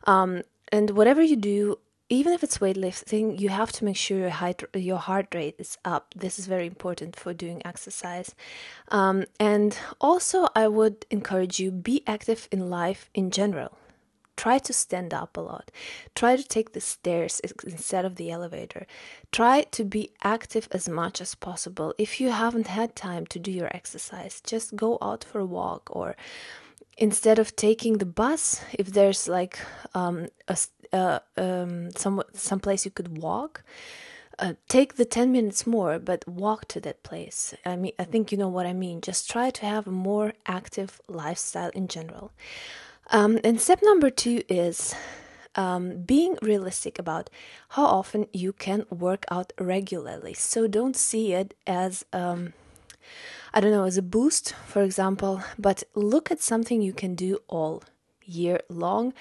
Um, 0.04 0.42
and 0.72 0.90
whatever 0.90 1.22
you 1.22 1.37
do, 1.37 1.78
even 2.14 2.33
if 2.33 2.42
it's 2.42 2.59
weightlifting, 2.59 3.38
you 3.40 3.48
have 3.48 3.72
to 3.72 3.85
make 3.85 3.96
sure 3.96 4.18
your 4.18 4.31
height, 4.31 4.62
your 4.74 4.98
heart 4.98 5.29
rate 5.35 5.57
is 5.59 5.77
up. 5.85 6.14
This 6.14 6.38
is 6.38 6.46
very 6.46 6.66
important 6.66 7.16
for 7.16 7.35
doing 7.35 7.61
exercise. 7.64 8.35
Um, 8.88 9.24
and 9.40 9.77
also, 10.00 10.46
I 10.55 10.68
would 10.68 11.07
encourage 11.11 11.59
you 11.59 11.70
be 11.70 12.03
active 12.07 12.48
in 12.53 12.70
life 12.70 13.11
in 13.14 13.31
general. 13.31 13.79
Try 14.37 14.59
to 14.59 14.72
stand 14.72 15.14
up 15.14 15.37
a 15.37 15.40
lot. 15.40 15.70
Try 16.14 16.37
to 16.37 16.42
take 16.42 16.72
the 16.72 16.81
stairs 16.81 17.40
instead 17.64 18.05
of 18.05 18.16
the 18.16 18.31
elevator. 18.31 18.87
Try 19.31 19.62
to 19.70 19.85
be 19.85 20.11
active 20.22 20.66
as 20.72 20.88
much 20.88 21.20
as 21.20 21.37
possible. 21.37 21.94
If 21.98 22.20
you 22.20 22.31
haven't 22.31 22.66
had 22.66 22.96
time 22.96 23.27
to 23.27 23.38
do 23.38 23.53
your 23.53 23.74
exercise, 23.77 24.40
just 24.40 24.74
go 24.74 24.98
out 25.00 25.22
for 25.22 25.38
a 25.38 25.46
walk 25.46 25.88
or 25.90 26.16
instead 26.96 27.38
of 27.38 27.57
taking 27.57 27.98
the 27.98 28.07
bus, 28.07 28.62
if 28.72 28.92
there's 28.92 29.28
like 29.28 29.59
um, 29.94 30.28
a 30.48 30.57
uh, 30.92 31.18
um, 31.37 31.90
some 31.92 32.22
some 32.33 32.61
place 32.61 32.85
you 32.85 32.90
could 32.90 33.18
walk. 33.18 33.62
Uh, 34.37 34.54
take 34.68 34.96
the 34.96 35.04
10 35.04 35.30
minutes 35.30 35.64
more 35.64 35.96
but 36.00 36.26
walk 36.26 36.66
to 36.66 36.80
that 36.80 37.04
place. 37.04 37.54
I 37.64 37.76
mean 37.76 37.92
i 38.00 38.04
think 38.04 38.33
you 38.33 38.38
know 38.38 38.48
what 38.48 38.66
i 38.66 38.72
mean. 38.72 39.00
Just 39.00 39.30
try 39.30 39.50
to 39.50 39.66
have 39.66 39.87
a 39.87 39.92
more 39.92 40.33
active 40.44 41.00
lifestyle 41.07 41.70
in 41.70 41.87
general. 41.87 42.33
Um, 43.11 43.38
and 43.44 43.61
step 43.61 43.80
number 43.83 44.11
two 44.11 44.42
is 44.48 44.94
um, 45.54 46.02
being 46.02 46.37
realistic 46.42 46.98
about 46.98 47.30
how 47.70 47.85
often 47.85 48.26
you 48.33 48.52
can 48.52 48.87
work 48.90 49.24
out 49.30 49.52
regularly. 49.61 50.35
So 50.35 50.66
don't 50.66 50.96
see 50.96 51.33
it 51.33 51.54
as 51.66 52.04
um, 52.12 52.54
i 53.54 53.60
don't 53.60 53.70
know 53.70 53.84
as 53.84 53.96
a 53.96 54.02
boost 54.02 54.54
for 54.66 54.82
example 54.82 55.42
but 55.58 55.82
look 55.94 56.30
at 56.30 56.42
something 56.42 56.82
you 56.82 56.92
can 56.92 57.14
do 57.14 57.38
all 57.48 57.82
year 58.26 58.60
long 58.68 59.14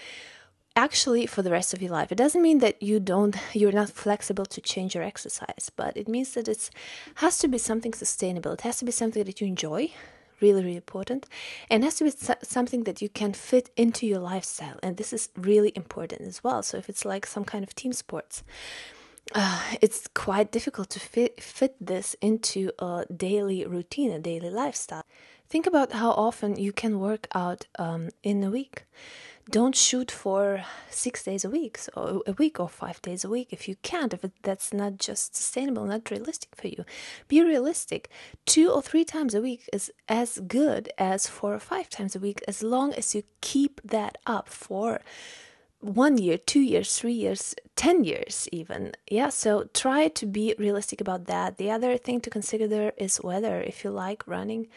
actually 0.76 1.26
for 1.26 1.42
the 1.42 1.52
rest 1.52 1.74
of 1.74 1.82
your 1.82 1.92
life. 1.92 2.12
It 2.12 2.18
doesn't 2.18 2.42
mean 2.42 2.60
that 2.60 2.82
you 2.82 3.00
don't 3.00 3.36
you're 3.54 3.72
not 3.72 3.90
flexible 3.90 4.46
to 4.46 4.62
change 4.62 4.96
your 4.96 5.04
exercise, 5.04 5.72
but 5.76 5.96
it 5.96 6.08
means 6.08 6.34
that 6.34 6.48
it 6.48 6.70
has 7.16 7.38
to 7.40 7.48
be 7.48 7.58
something 7.58 7.94
sustainable. 7.94 8.52
It 8.54 8.62
has 8.62 8.78
to 8.80 8.86
be 8.86 8.92
something 8.92 9.24
that 9.24 9.40
you 9.40 9.48
enjoy, 9.48 9.92
really 10.42 10.64
really 10.64 10.76
important, 10.76 11.28
and 11.70 11.84
has 11.84 11.96
to 11.96 12.06
be 12.06 12.12
something 12.44 12.84
that 12.86 13.02
you 13.02 13.10
can 13.10 13.34
fit 13.34 13.70
into 13.78 14.08
your 14.08 14.20
lifestyle. 14.20 14.80
And 14.82 14.98
this 14.98 15.14
is 15.14 15.30
really 15.38 15.72
important 15.76 16.22
as 16.22 16.44
well. 16.44 16.64
So 16.64 16.78
if 16.78 16.90
it's 16.90 17.06
like 17.06 17.26
some 17.26 17.46
kind 17.46 17.64
of 17.64 17.76
team 17.76 17.94
sports, 17.94 18.44
uh, 19.34 19.62
it's 19.82 20.08
quite 20.14 20.52
difficult 20.52 20.90
to 20.92 21.00
fit 21.00 21.42
fit 21.42 21.76
this 21.80 22.16
into 22.22 22.72
a 22.80 23.06
daily 23.16 23.66
routine, 23.66 24.12
a 24.12 24.20
daily 24.20 24.50
lifestyle. 24.50 25.04
Think 25.50 25.68
about 25.68 25.92
how 25.92 26.12
often 26.12 26.58
you 26.58 26.72
can 26.72 27.00
work 27.00 27.28
out 27.36 27.68
um, 27.78 28.10
in 28.24 28.44
a 28.44 28.50
week 28.50 28.86
don't 29.50 29.76
shoot 29.76 30.10
for 30.10 30.64
six 30.90 31.24
days 31.24 31.44
a 31.44 31.50
week, 31.50 31.78
so 31.78 32.24
a 32.26 32.32
week 32.34 32.60
or 32.60 32.70
five 32.70 33.02
days 33.02 33.26
a 33.26 33.30
week 33.30 33.50
if 33.52 33.68
you 33.68 33.76
can't, 33.82 34.14
if 34.14 34.24
that's 34.42 34.74
not 34.74 34.98
just 34.98 35.36
sustainable, 35.36 35.86
not 35.86 36.10
realistic 36.10 36.56
for 36.56 36.68
you. 36.68 36.86
Be 37.28 37.44
realistic. 37.44 38.10
Two 38.46 38.72
or 38.72 38.82
three 38.82 39.04
times 39.04 39.34
a 39.34 39.42
week 39.42 39.70
is 39.74 39.92
as 40.08 40.40
good 40.40 40.92
as 40.98 41.28
four 41.28 41.54
or 41.54 41.60
five 41.60 41.90
times 41.90 42.16
a 42.16 42.20
week, 42.20 42.42
as 42.48 42.64
long 42.64 42.94
as 42.94 43.14
you 43.14 43.24
keep 43.42 43.82
that 43.84 44.18
up 44.26 44.48
for 44.48 45.02
one 45.84 46.18
year, 46.18 46.38
two 46.38 46.62
years, 46.62 46.98
three 46.98 47.14
years, 47.14 47.56
10 47.76 48.04
years, 48.06 48.48
even. 48.52 48.94
Yeah, 49.10 49.30
so 49.30 49.66
try 49.74 50.08
to 50.08 50.26
be 50.26 50.56
realistic 50.58 51.02
about 51.02 51.26
that. 51.26 51.58
The 51.58 51.72
other 51.72 51.98
thing 51.98 52.22
to 52.22 52.30
consider 52.30 52.94
is 52.98 53.22
weather. 53.22 53.62
If 53.62 53.84
you 53.84 53.92
like 53.92 54.26
running, 54.26 54.68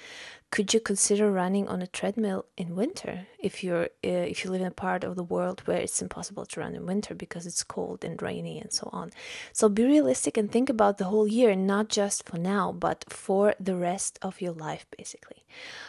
could 0.51 0.73
you 0.73 0.81
consider 0.81 1.31
running 1.31 1.67
on 1.69 1.83
a 1.83 1.87
treadmill 1.87 2.47
in 2.57 2.77
winter 2.77 3.27
if 3.39 3.65
you're 3.65 3.89
uh, 4.05 4.27
if 4.33 4.45
you 4.45 4.51
live 4.51 4.61
in 4.61 4.67
a 4.67 4.71
part 4.71 5.03
of 5.03 5.17
the 5.17 5.23
world 5.23 5.61
where 5.65 5.79
it's 5.79 6.01
impossible 6.01 6.47
to 6.47 6.61
run 6.61 6.75
in 6.75 6.87
winter 6.87 7.15
because 7.15 7.47
it's 7.47 7.65
cold 7.65 8.05
and 8.05 8.23
rainy 8.23 8.61
and 8.61 8.73
so 8.73 8.89
on? 8.93 9.11
So 9.53 9.69
be 9.69 9.85
realistic 9.85 10.37
and 10.37 10.51
think 10.51 10.69
about 10.71 10.99
the 10.99 11.07
whole 11.07 11.27
year 11.27 11.55
not 11.57 11.89
just 11.89 12.29
for 12.29 12.39
now 12.39 12.73
but 12.73 13.05
for 13.09 13.55
the 13.59 13.77
rest 13.77 14.19
of 14.23 14.41
your 14.41 14.53
life 14.53 14.87
basically. 14.97 15.45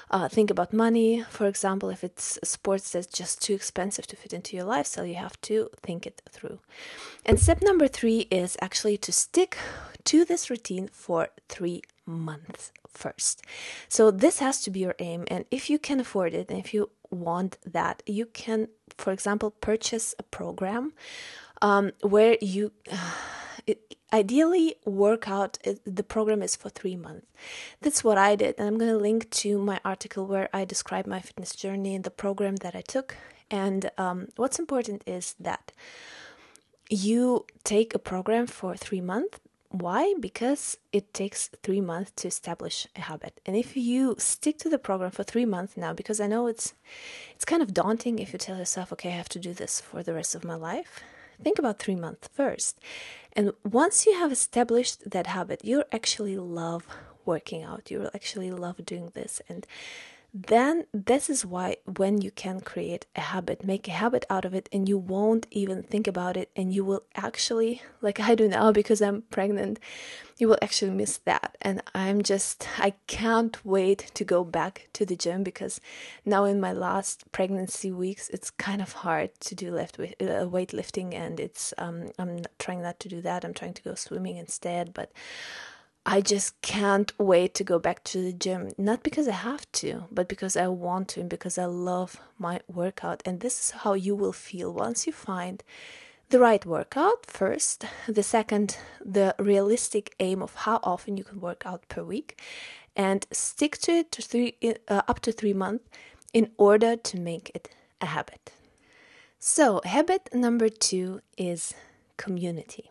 Uh, 0.10 0.28
think 0.28 0.50
about 0.50 0.74
money. 0.74 1.24
For 1.30 1.46
example 1.46 1.90
if 1.90 2.04
it's 2.04 2.40
sports 2.44 2.92
that's 2.92 3.08
just 3.08 3.42
too 3.42 3.54
expensive 3.54 4.08
to 4.08 4.16
fit 4.16 4.34
into 4.34 4.56
your 4.56 4.66
lifestyle 4.66 5.06
you 5.06 5.16
have 5.16 5.40
to 5.42 5.70
think 5.84 6.08
it 6.08 6.22
through. 6.32 6.60
And 7.26 7.40
step 7.40 7.62
number 7.62 7.88
three 7.88 8.28
is 8.32 8.58
actually 8.60 8.98
to 8.98 9.12
stick 9.12 9.58
to 10.06 10.26
this 10.26 10.50
routine 10.50 10.90
for 10.92 11.30
three 11.48 11.84
months 12.08 12.72
first. 12.88 13.44
So 13.88 14.10
this 14.10 14.40
has 14.40 14.62
to 14.62 14.72
be 14.72 14.80
your 14.80 14.96
aim 15.00 15.26
and 15.28 15.46
if 15.52 15.70
you 15.70 15.78
can 15.78 16.00
afford 16.00 16.34
it 16.34 16.50
and 16.50 16.60
if 16.60 16.74
you 16.74 16.90
want 17.10 17.58
that, 17.66 18.02
you 18.06 18.26
can 18.26 18.70
for 18.98 19.12
example 19.12 19.52
purchase 19.52 20.16
a 20.18 20.24
program 20.24 20.94
um, 21.62 21.92
where 22.02 22.38
you 22.42 22.72
uh, 22.92 23.12
it, 23.68 23.96
ideally 24.14 24.76
work 24.86 25.28
out 25.28 25.58
the 25.84 26.04
program 26.04 26.42
is 26.42 26.56
for 26.56 26.70
3 26.70 26.96
months. 26.96 27.28
That's 27.82 28.04
what 28.04 28.18
I 28.18 28.36
did 28.36 28.56
and 28.58 28.68
I'm 28.68 28.78
going 28.78 28.92
to 28.92 28.98
link 28.98 29.30
to 29.42 29.58
my 29.60 29.80
article 29.84 30.26
where 30.26 30.50
I 30.54 30.66
describe 30.66 31.06
my 31.06 31.20
fitness 31.20 31.54
journey 31.54 31.96
and 31.96 32.04
the 32.04 32.12
program 32.12 32.56
that 32.58 32.76
I 32.76 32.82
took 32.82 33.16
and 33.52 33.92
um, 33.98 34.30
what's 34.36 34.60
important 34.60 35.04
is 35.06 35.36
that 35.40 35.72
you 36.90 37.46
take 37.66 37.94
a 37.94 38.00
program 38.00 38.48
for 38.48 38.76
3 38.76 39.02
months 39.02 39.40
why? 39.70 40.14
Because 40.20 40.78
it 40.94 41.14
takes 41.14 41.50
three 41.62 41.82
months 41.82 42.12
to 42.18 42.28
establish 42.28 42.88
a 42.96 43.02
habit. 43.02 43.42
And 43.46 43.56
if 43.56 43.76
you 43.76 44.16
stick 44.18 44.58
to 44.60 44.70
the 44.70 44.80
program 44.80 45.12
for 45.12 45.24
three 45.24 45.46
months 45.46 45.76
now, 45.76 45.94
because 45.94 46.22
I 46.22 46.28
know 46.28 46.48
it's 46.48 46.74
it's 47.36 47.46
kind 47.46 47.62
of 47.62 47.74
daunting 47.74 48.20
if 48.20 48.32
you 48.32 48.40
tell 48.40 48.58
yourself, 48.58 48.94
okay, 48.94 49.10
I 49.10 49.14
have 49.18 49.30
to 49.30 49.40
do 49.40 49.54
this 49.54 49.82
for 49.82 50.04
the 50.04 50.14
rest 50.14 50.36
of 50.36 50.46
my 50.46 50.56
life. 50.56 51.04
Think 51.44 51.60
about 51.60 51.80
three 51.80 51.96
months 51.96 52.30
first. 52.34 52.80
And 53.34 53.52
once 53.64 54.06
you 54.06 54.14
have 54.18 54.32
established 54.32 55.12
that 55.12 55.28
habit, 55.28 55.62
you'll 55.64 55.84
actually 55.92 56.38
love 56.38 56.88
working 57.26 57.62
out. 57.62 57.92
You 57.92 58.00
will 58.00 58.12
actually 58.16 58.50
love 58.50 58.84
doing 58.86 59.12
this. 59.14 59.42
And 59.48 59.68
then 60.34 60.86
this 60.94 61.30
is 61.30 61.46
why 61.46 61.78
when 61.98 62.22
you 62.22 62.30
can 62.30 62.60
create 62.60 63.06
a 63.16 63.22
habit 63.22 63.64
make 63.64 63.88
a 63.88 63.92
habit 63.92 64.26
out 64.30 64.44
of 64.46 64.54
it 64.54 64.68
and 64.72 64.88
you 64.88 64.98
won't 64.98 65.48
even 65.52 65.82
think 65.82 66.06
about 66.06 66.36
it 66.36 66.50
and 66.56 66.74
you 66.74 66.84
will 66.84 67.04
actually 67.16 67.82
like 68.02 68.20
i 68.20 68.36
do 68.36 68.48
now 68.48 68.72
because 68.80 69.02
i'm 69.02 69.22
pregnant 69.32 69.80
you 70.38 70.48
will 70.48 70.58
actually 70.62 70.92
miss 70.92 71.18
that. 71.26 71.58
And 71.62 71.82
i'm 71.96 72.22
just 72.22 72.68
i 72.78 72.92
can't 73.08 73.64
wait 73.66 74.12
to 74.14 74.24
go 74.24 74.44
back 74.44 74.90
to 74.94 75.06
the 75.06 75.16
gym 75.16 75.44
because 75.44 75.80
now 76.26 76.44
in 76.44 76.60
my 76.60 76.74
last 76.74 77.32
pregnancy 77.32 77.92
weeks 77.92 78.30
it's 78.30 78.52
kind 78.52 78.82
of 78.82 78.92
hard 78.92 79.32
to 79.40 79.56
do 79.56 79.72
with 79.72 80.00
uh, 80.00 80.46
weightlifting 80.46 81.14
and 81.14 81.40
it's 81.40 81.74
um 81.78 82.12
i'm 82.20 82.42
trying 82.60 82.82
not 82.82 83.00
to 83.00 83.10
do 83.10 83.22
that. 83.22 83.44
I'm 83.44 83.54
trying 83.54 83.74
to 83.74 83.84
go 83.84 83.96
swimming 83.96 84.38
instead 84.38 84.94
but 84.94 85.12
I 86.10 86.22
just 86.22 86.62
can't 86.62 87.12
wait 87.20 87.54
to 87.56 87.66
go 87.66 87.80
back 87.80 88.02
to 88.06 88.22
the 88.22 88.32
gym. 88.32 88.72
Not 88.78 89.04
because 89.04 89.28
I 89.28 89.34
have 89.34 89.70
to, 89.74 90.06
but 90.10 90.30
because 90.30 90.56
I 90.56 90.68
want 90.70 91.10
to 91.10 91.20
and 91.20 91.30
because 91.30 91.58
I 91.58 91.66
love 91.66 92.22
my 92.40 92.62
workout. 92.74 93.22
And 93.26 93.42
this 93.42 93.60
is 93.60 93.72
how 93.82 93.94
you 93.94 94.16
will 94.16 94.32
feel 94.32 94.72
once 94.72 95.06
you 95.06 95.12
find 95.12 95.62
the 96.30 96.40
right 96.40 96.66
workout 96.66 97.26
first. 97.26 97.84
The 98.08 98.24
second, 98.24 98.78
the 99.04 99.36
realistic 99.38 100.16
aim 100.22 100.42
of 100.42 100.56
how 100.56 100.80
often 100.82 101.18
you 101.18 101.26
can 101.26 101.42
work 101.42 101.64
out 101.66 101.86
per 101.90 102.04
week. 102.04 102.40
And 102.96 103.28
stick 103.34 103.78
to 103.80 103.92
it 103.92 104.12
to 104.14 104.22
three, 104.22 104.56
uh, 104.88 105.02
up 105.10 105.20
to 105.20 105.34
three 105.34 105.54
months 105.54 105.90
in 106.32 106.52
order 106.58 106.96
to 106.96 107.20
make 107.20 107.52
it 107.54 107.68
a 108.00 108.06
habit. 108.06 108.54
So, 109.40 109.82
habit 109.84 110.30
number 110.34 110.70
two 110.70 111.20
is 111.38 111.74
community 112.16 112.90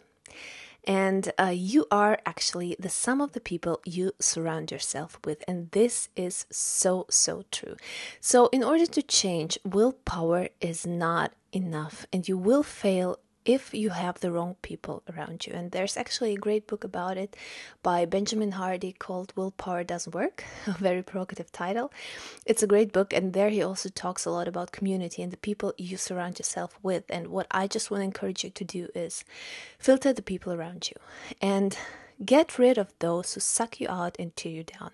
and 0.86 1.32
uh, 1.38 1.52
you 1.54 1.86
are 1.90 2.18
actually 2.24 2.76
the 2.78 2.88
sum 2.88 3.20
of 3.20 3.32
the 3.32 3.40
people 3.40 3.80
you 3.84 4.12
surround 4.20 4.70
yourself 4.70 5.18
with. 5.24 5.42
And 5.48 5.70
this 5.72 6.08
is 6.16 6.46
so 6.50 7.06
so 7.10 7.44
true. 7.50 7.76
So 8.20 8.46
in 8.48 8.62
order 8.62 8.86
to 8.86 9.02
change 9.02 9.58
willpower 9.64 10.48
is 10.60 10.86
not 10.86 11.32
enough. 11.52 12.06
And 12.12 12.28
you 12.28 12.38
will 12.38 12.62
fail 12.62 13.18
if 13.46 13.72
you 13.72 13.90
have 13.90 14.18
the 14.20 14.32
wrong 14.32 14.56
people 14.60 15.02
around 15.08 15.46
you. 15.46 15.52
And 15.54 15.70
there's 15.70 15.96
actually 15.96 16.34
a 16.34 16.38
great 16.38 16.66
book 16.66 16.82
about 16.82 17.16
it 17.16 17.36
by 17.82 18.04
Benjamin 18.04 18.52
Hardy 18.52 18.92
called 18.92 19.32
Willpower 19.36 19.84
Doesn't 19.84 20.14
Work, 20.14 20.44
a 20.66 20.72
very 20.72 21.02
provocative 21.02 21.52
title. 21.52 21.92
It's 22.44 22.62
a 22.62 22.66
great 22.66 22.92
book, 22.92 23.12
and 23.12 23.32
there 23.32 23.48
he 23.48 23.62
also 23.62 23.88
talks 23.88 24.26
a 24.26 24.30
lot 24.30 24.48
about 24.48 24.72
community 24.72 25.22
and 25.22 25.32
the 25.32 25.36
people 25.36 25.72
you 25.78 25.96
surround 25.96 26.38
yourself 26.38 26.76
with. 26.82 27.04
And 27.08 27.28
what 27.28 27.46
I 27.52 27.68
just 27.68 27.90
want 27.90 28.00
to 28.00 28.04
encourage 28.04 28.42
you 28.42 28.50
to 28.50 28.64
do 28.64 28.88
is 28.94 29.24
filter 29.78 30.12
the 30.12 30.22
people 30.22 30.52
around 30.52 30.90
you 30.90 30.96
and 31.40 31.78
get 32.24 32.58
rid 32.58 32.78
of 32.78 32.92
those 32.98 33.34
who 33.34 33.40
suck 33.40 33.80
you 33.80 33.88
out 33.88 34.16
and 34.18 34.34
tear 34.34 34.52
you 34.52 34.64
down. 34.64 34.90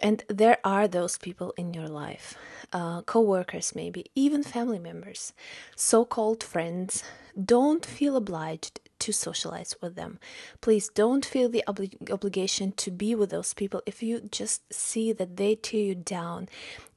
And 0.00 0.24
there 0.28 0.58
are 0.64 0.88
those 0.88 1.18
people 1.18 1.52
in 1.56 1.74
your 1.74 1.88
life, 1.88 2.36
uh, 2.72 3.02
co 3.02 3.20
workers, 3.20 3.74
maybe, 3.74 4.06
even 4.14 4.42
family 4.42 4.78
members, 4.78 5.32
so 5.76 6.04
called 6.04 6.42
friends. 6.42 7.04
Don't 7.42 7.84
feel 7.84 8.16
obliged 8.16 8.80
to 9.00 9.12
socialize 9.12 9.74
with 9.80 9.96
them. 9.96 10.18
Please 10.60 10.88
don't 10.88 11.24
feel 11.24 11.48
the 11.48 11.64
obli- 11.66 12.10
obligation 12.10 12.72
to 12.72 12.90
be 12.90 13.14
with 13.14 13.30
those 13.30 13.54
people 13.54 13.82
if 13.86 14.02
you 14.02 14.20
just 14.20 14.72
see 14.72 15.12
that 15.12 15.36
they 15.36 15.54
tear 15.54 15.80
you 15.80 15.94
down 15.94 16.48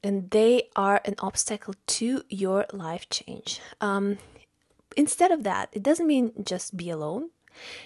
and 0.03 0.29
they 0.31 0.69
are 0.75 1.01
an 1.05 1.15
obstacle 1.19 1.75
to 1.87 2.23
your 2.29 2.65
life 2.71 3.09
change. 3.09 3.59
Um, 3.81 4.17
instead 4.95 5.31
of 5.31 5.43
that, 5.43 5.69
it 5.71 5.83
doesn't 5.83 6.07
mean 6.07 6.31
just 6.43 6.77
be 6.77 6.89
alone 6.89 7.29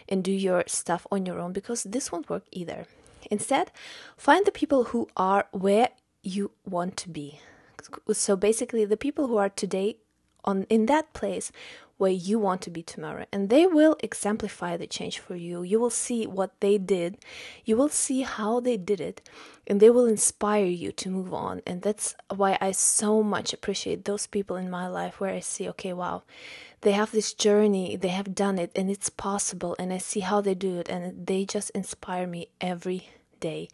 and 0.09 0.23
do 0.23 0.31
your 0.31 0.63
stuff 0.67 1.05
on 1.11 1.25
your 1.25 1.39
own 1.39 1.53
because 1.53 1.83
this 1.83 2.11
won't 2.11 2.29
work 2.29 2.45
either. 2.51 2.87
Instead, 3.29 3.71
find 4.15 4.45
the 4.45 4.51
people 4.51 4.85
who 4.85 5.07
are 5.15 5.47
where 5.51 5.89
you 6.23 6.51
want 6.65 6.97
to 6.97 7.09
be. 7.09 7.39
So 8.11 8.35
basically, 8.35 8.85
the 8.85 8.97
people 8.97 9.27
who 9.27 9.37
are 9.37 9.49
today 9.49 9.97
on 10.43 10.63
in 10.69 10.85
that 10.87 11.13
place 11.13 11.51
where 11.97 12.11
you 12.11 12.37
want 12.37 12.61
to 12.61 12.69
be 12.69 12.83
tomorrow 12.83 13.25
and 13.31 13.49
they 13.49 13.65
will 13.65 13.97
exemplify 14.01 14.77
the 14.77 14.85
change 14.87 15.19
for 15.19 15.35
you. 15.35 15.63
You 15.63 15.79
will 15.79 15.89
see 15.89 16.27
what 16.27 16.51
they 16.59 16.77
did. 16.77 17.17
You 17.65 17.75
will 17.75 17.89
see 17.89 18.21
how 18.21 18.59
they 18.59 18.77
did 18.77 19.01
it 19.01 19.27
and 19.65 19.79
they 19.79 19.89
will 19.89 20.05
inspire 20.05 20.65
you 20.65 20.91
to 20.91 21.09
move 21.09 21.33
on. 21.33 21.61
And 21.65 21.81
that's 21.81 22.15
why 22.33 22.57
i 22.61 22.71
so 22.71 23.23
much 23.23 23.51
appreciate 23.51 24.05
those 24.05 24.27
people 24.27 24.55
in 24.55 24.69
my 24.69 24.87
life 24.87 25.19
where 25.19 25.33
i 25.33 25.39
see 25.39 25.67
okay 25.69 25.93
wow 25.93 26.23
they 26.81 26.91
have 26.91 27.11
this 27.11 27.33
journey 27.33 27.95
they 27.95 28.09
have 28.09 28.35
done 28.35 28.59
it 28.59 28.71
and 28.75 28.89
it's 28.89 29.09
possible 29.09 29.75
and 29.79 29.91
i 29.91 29.97
see 29.97 30.19
how 30.19 30.41
they 30.41 30.53
do 30.53 30.79
it 30.79 30.89
and 30.89 31.25
they 31.27 31.45
just 31.45 31.69
inspire 31.71 32.27
me 32.27 32.47
every 32.61 33.09
day 33.39 33.69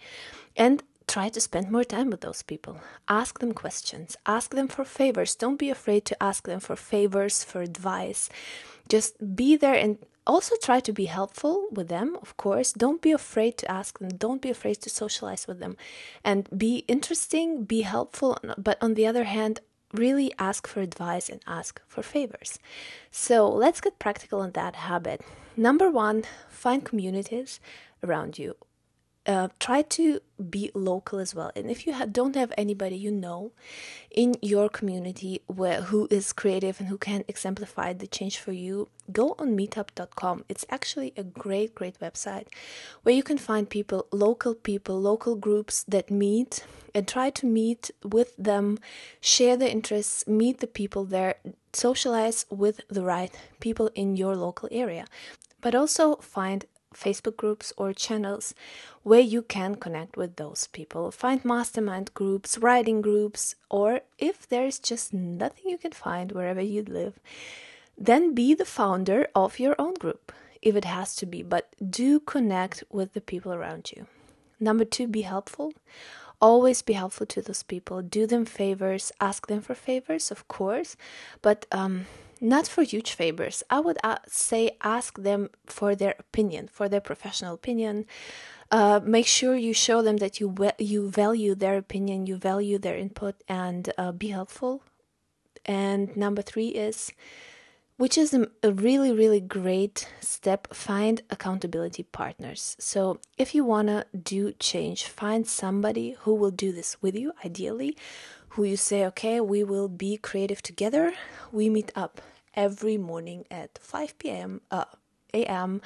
and 0.56 0.84
try 1.08 1.30
to 1.30 1.42
spend 1.42 1.72
more 1.72 1.84
time 1.84 2.10
with 2.10 2.22
those 2.22 2.42
people. 2.44 2.80
Ask 3.08 3.40
them 3.40 3.54
questions. 3.54 4.16
Ask 4.26 4.54
them 4.54 4.68
for 4.68 4.86
favors. 4.86 5.36
Don't 5.36 5.58
be 5.58 5.70
afraid 5.70 6.06
to 6.06 6.24
ask 6.24 6.48
them 6.48 6.60
for 6.60 6.76
favors 6.76 7.44
for 7.44 7.62
advice. 7.62 8.30
Just 8.88 9.36
be 9.36 9.56
there 9.56 9.76
and 9.76 9.98
also 10.26 10.56
try 10.62 10.80
to 10.80 10.94
be 10.94 11.06
helpful 11.06 11.68
with 11.72 11.90
them 11.90 12.18
of 12.22 12.38
course. 12.38 12.72
Don't 12.72 13.02
be 13.02 13.12
afraid 13.12 13.58
to 13.58 13.70
ask 13.70 14.00
them. 14.00 14.10
Don't 14.10 14.42
be 14.42 14.50
afraid 14.50 14.82
to 14.82 14.90
socialize 14.90 15.48
with 15.48 15.60
them. 15.60 15.76
And 16.24 16.50
be 16.58 16.86
interesting 16.88 17.66
be 17.66 17.82
helpful 17.82 18.38
but 18.58 18.78
on 18.82 18.94
the 18.94 19.08
other 19.08 19.26
hand 19.26 19.60
really 19.94 20.34
ask 20.40 20.68
for 20.68 20.82
advice 20.82 21.30
and 21.30 21.42
ask 21.46 21.82
for 21.88 22.02
favors. 22.02 22.60
So 23.12 23.48
let's 23.48 23.82
get 23.82 24.00
practical 24.00 24.40
on 24.42 24.52
that 24.52 24.76
habit. 24.76 25.22
Number 25.56 25.90
one, 25.90 26.24
find 26.50 26.84
communities 26.84 27.60
around 28.04 28.40
you. 28.40 28.56
Uh, 29.26 29.48
try 29.60 29.82
to 29.82 30.20
be 30.50 30.70
local 30.74 31.20
as 31.20 31.34
well. 31.34 31.52
And 31.56 31.72
if 31.72 31.88
you 31.88 31.94
ha- 31.94 32.06
don't 32.06 32.36
have 32.36 32.52
anybody 32.58 32.98
you 32.98 33.12
know 33.12 33.52
in 34.12 34.36
your 34.42 34.68
community 34.68 35.42
where 35.48 35.84
who 35.84 36.08
is 36.12 36.34
creative 36.34 36.80
and 36.80 36.90
who 36.90 36.98
can 36.98 37.24
exemplify 37.28 37.94
the 37.94 38.08
change 38.08 38.38
for 38.38 38.52
you, 38.52 38.90
go 39.12 39.36
on 39.40 39.56
meetup.com. 39.58 40.44
It's 40.50 40.66
actually 40.70 41.14
a 41.16 41.24
great, 41.24 41.74
great 41.74 42.00
website 42.00 42.48
where 43.04 43.16
you 43.16 43.24
can 43.24 43.38
find 43.38 43.70
people, 43.70 44.08
local 44.12 44.54
people, 44.54 45.00
local 45.00 45.36
groups 45.36 45.84
that 45.88 46.12
meet 46.12 46.66
and 46.94 47.08
try 47.08 47.30
to 47.30 47.46
meet 47.46 47.92
with 48.04 48.36
them, 48.38 48.78
share 49.22 49.56
their 49.56 49.70
interests, 49.70 50.28
meet 50.28 50.60
the 50.60 50.68
people 50.68 51.06
there, 51.06 51.36
socialize 51.72 52.46
with 52.50 52.82
the 52.90 53.04
right 53.04 53.34
people 53.60 53.90
in 53.96 54.16
your 54.16 54.36
local 54.36 54.70
area. 54.72 55.06
But 55.62 55.76
also 55.76 56.18
find 56.18 56.66
Facebook 56.94 57.36
groups 57.36 57.74
or 57.78 57.94
channels 57.94 58.54
where 59.04 59.20
you 59.20 59.42
can 59.42 59.76
connect 59.76 60.18
with 60.18 60.36
those 60.36 60.68
people. 60.68 61.12
Find 61.12 61.44
mastermind 61.44 62.14
groups, 62.14 62.58
writing 62.58 63.02
groups, 63.02 63.56
or 63.70 64.02
if 64.18 64.48
there's 64.48 64.80
just 64.80 65.14
nothing 65.14 65.70
you 65.70 65.78
can 65.78 65.92
find 65.92 66.32
wherever 66.32 66.62
you 66.62 66.84
live, 66.84 67.20
then 67.98 68.34
be 68.34 68.54
the 68.54 68.66
founder 68.66 69.28
of 69.36 69.60
your 69.60 69.76
own 69.78 69.94
group 69.96 70.32
if 70.64 70.76
it 70.76 70.86
has 70.86 71.16
to 71.18 71.26
be, 71.26 71.44
but 71.44 71.70
do 71.90 72.20
connect 72.20 72.84
with 72.90 73.14
the 73.14 73.22
people 73.22 73.54
around 73.54 73.92
you. 73.96 74.08
Number 74.60 74.86
two, 74.86 75.08
be 75.08 75.22
helpful. 75.22 75.74
Always 76.42 76.82
be 76.82 76.94
helpful 76.94 77.28
to 77.28 77.42
those 77.42 77.64
people. 77.64 78.02
Do 78.02 78.26
them 78.26 78.46
favors, 78.46 79.12
ask 79.20 79.48
them 79.48 79.62
for 79.62 79.76
favors, 79.76 80.32
of 80.32 80.48
course, 80.48 80.96
but 81.42 81.66
um, 81.72 82.06
not 82.44 82.68
for 82.68 82.84
huge 82.84 83.14
favors. 83.14 83.64
I 83.70 83.80
would 83.80 83.98
uh, 84.04 84.18
say 84.28 84.78
ask 84.82 85.18
them 85.18 85.50
for 85.66 85.96
their 85.96 86.16
opinion, 86.20 86.68
for 86.68 86.90
their 86.90 87.00
professional 87.00 87.54
opinion. 87.54 88.06
Uh, 88.70 89.00
make 89.04 89.26
sure 89.26 89.56
you 89.56 89.74
show 89.74 90.02
them 90.02 90.18
that 90.18 90.40
you 90.40 90.54
you 90.78 91.10
value 91.10 91.56
their 91.56 91.78
opinion, 91.78 92.28
you 92.28 92.36
value 92.36 92.78
their 92.78 92.98
input, 92.98 93.36
and 93.48 93.92
uh, 93.98 94.12
be 94.12 94.28
helpful. 94.28 94.84
And 95.66 96.16
number 96.18 96.42
three 96.42 96.68
is, 96.68 97.14
which 97.96 98.18
is 98.18 98.34
a, 98.34 98.48
a 98.62 98.74
really 98.74 99.14
really 99.14 99.40
great 99.40 100.10
step. 100.20 100.74
Find 100.74 101.22
accountability 101.30 102.04
partners. 102.04 102.76
So 102.78 103.20
if 103.38 103.56
you 103.56 103.64
wanna 103.64 104.06
do 104.36 104.52
change, 104.60 105.06
find 105.06 105.48
somebody 105.48 106.18
who 106.22 106.34
will 106.36 106.52
do 106.52 106.74
this 106.74 107.02
with 107.02 107.16
you. 107.16 107.32
Ideally, 107.46 107.96
who 108.50 108.64
you 108.66 108.76
say, 108.76 109.06
okay, 109.06 109.40
we 109.40 109.64
will 109.64 109.88
be 109.88 110.18
creative 110.18 110.62
together. 110.62 111.14
We 111.52 111.70
meet 111.70 111.92
up 111.96 112.22
every 112.56 112.98
morning 112.98 113.46
at 113.50 113.78
5 113.82 114.18
p.m. 114.18 114.62
Uh, 114.72 114.86
a.m. 115.34 115.82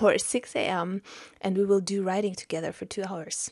or 0.00 0.18
6 0.18 0.56
a.m. 0.56 1.02
and 1.40 1.56
we 1.56 1.64
will 1.64 1.80
do 1.80 2.02
writing 2.02 2.34
together 2.34 2.72
for 2.72 2.84
two 2.84 3.04
hours. 3.08 3.50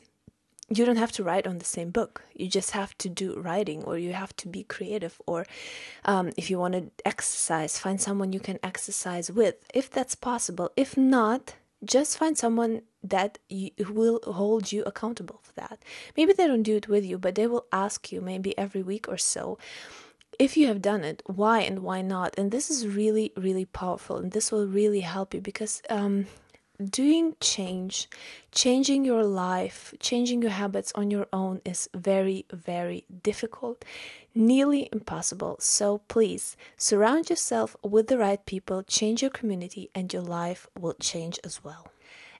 You 0.69 0.85
don't 0.85 0.97
have 0.97 1.13
to 1.13 1.23
write 1.23 1.47
on 1.47 1.59
the 1.59 1.65
same 1.65 1.91
book. 1.91 2.23
You 2.33 2.49
just 2.49 2.71
have 2.71 2.97
to 2.97 3.07
do 3.07 3.39
writing, 3.39 3.83
or 3.85 3.97
you 3.97 4.11
have 4.11 4.35
to 4.35 4.49
be 4.49 4.63
creative, 4.63 5.21
or 5.25 5.45
um, 6.03 6.31
if 6.35 6.49
you 6.49 6.59
want 6.59 6.73
to 6.73 6.91
exercise, 7.05 7.79
find 7.79 8.01
someone 8.01 8.33
you 8.33 8.41
can 8.41 8.59
exercise 8.61 9.31
with, 9.31 9.55
if 9.73 9.89
that's 9.89 10.13
possible. 10.13 10.71
If 10.75 10.97
not, 10.97 11.55
just 11.85 12.17
find 12.17 12.37
someone 12.37 12.81
that 13.01 13.37
you, 13.47 13.71
will 13.89 14.19
hold 14.25 14.73
you 14.73 14.83
accountable 14.83 15.39
for 15.41 15.53
that. 15.53 15.79
Maybe 16.17 16.33
they 16.33 16.47
don't 16.47 16.63
do 16.63 16.75
it 16.75 16.89
with 16.89 17.05
you, 17.05 17.17
but 17.17 17.35
they 17.35 17.47
will 17.47 17.67
ask 17.71 18.11
you 18.11 18.19
maybe 18.19 18.57
every 18.57 18.83
week 18.83 19.07
or 19.07 19.17
so 19.17 19.57
if 20.39 20.57
you 20.57 20.67
have 20.67 20.81
done 20.81 21.03
it, 21.03 21.23
why 21.25 21.61
and 21.61 21.79
why 21.79 22.01
not? 22.01 22.37
And 22.37 22.51
this 22.51 22.69
is 22.69 22.87
really, 22.87 23.31
really 23.35 23.65
powerful, 23.65 24.17
and 24.17 24.31
this 24.31 24.51
will 24.51 24.67
really 24.67 25.01
help 25.01 25.33
you 25.33 25.41
because 25.41 25.81
um, 25.89 26.27
doing 26.83 27.35
change, 27.39 28.07
changing 28.51 29.03
your 29.03 29.23
life, 29.23 29.93
changing 29.99 30.41
your 30.41 30.51
habits 30.51 30.91
on 30.95 31.09
your 31.09 31.27
own 31.33 31.61
is 31.65 31.89
very, 31.95 32.45
very 32.51 33.05
difficult, 33.23 33.83
nearly 34.35 34.89
impossible. 34.91 35.57
So 35.59 35.99
please 36.07 36.55
surround 36.77 37.29
yourself 37.29 37.75
with 37.83 38.07
the 38.07 38.17
right 38.17 38.45
people, 38.45 38.83
change 38.83 39.21
your 39.21 39.31
community, 39.31 39.89
and 39.95 40.13
your 40.13 40.21
life 40.21 40.67
will 40.79 40.95
change 40.99 41.39
as 41.43 41.63
well. 41.63 41.87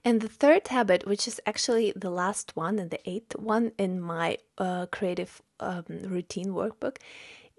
And 0.05 0.21
the 0.21 0.29
third 0.29 0.67
habit, 0.67 1.07
which 1.07 1.27
is 1.27 1.41
actually 1.45 1.91
the 1.95 2.11
last 2.11 2.55
one 2.55 2.79
and 2.79 2.91
the 2.91 3.09
eighth 3.09 3.35
one 3.35 3.71
in 3.77 3.99
my 3.99 4.37
uh, 4.57 4.85
creative 4.85 5.41
um, 5.59 5.83
routine 5.89 6.49
workbook, 6.49 6.97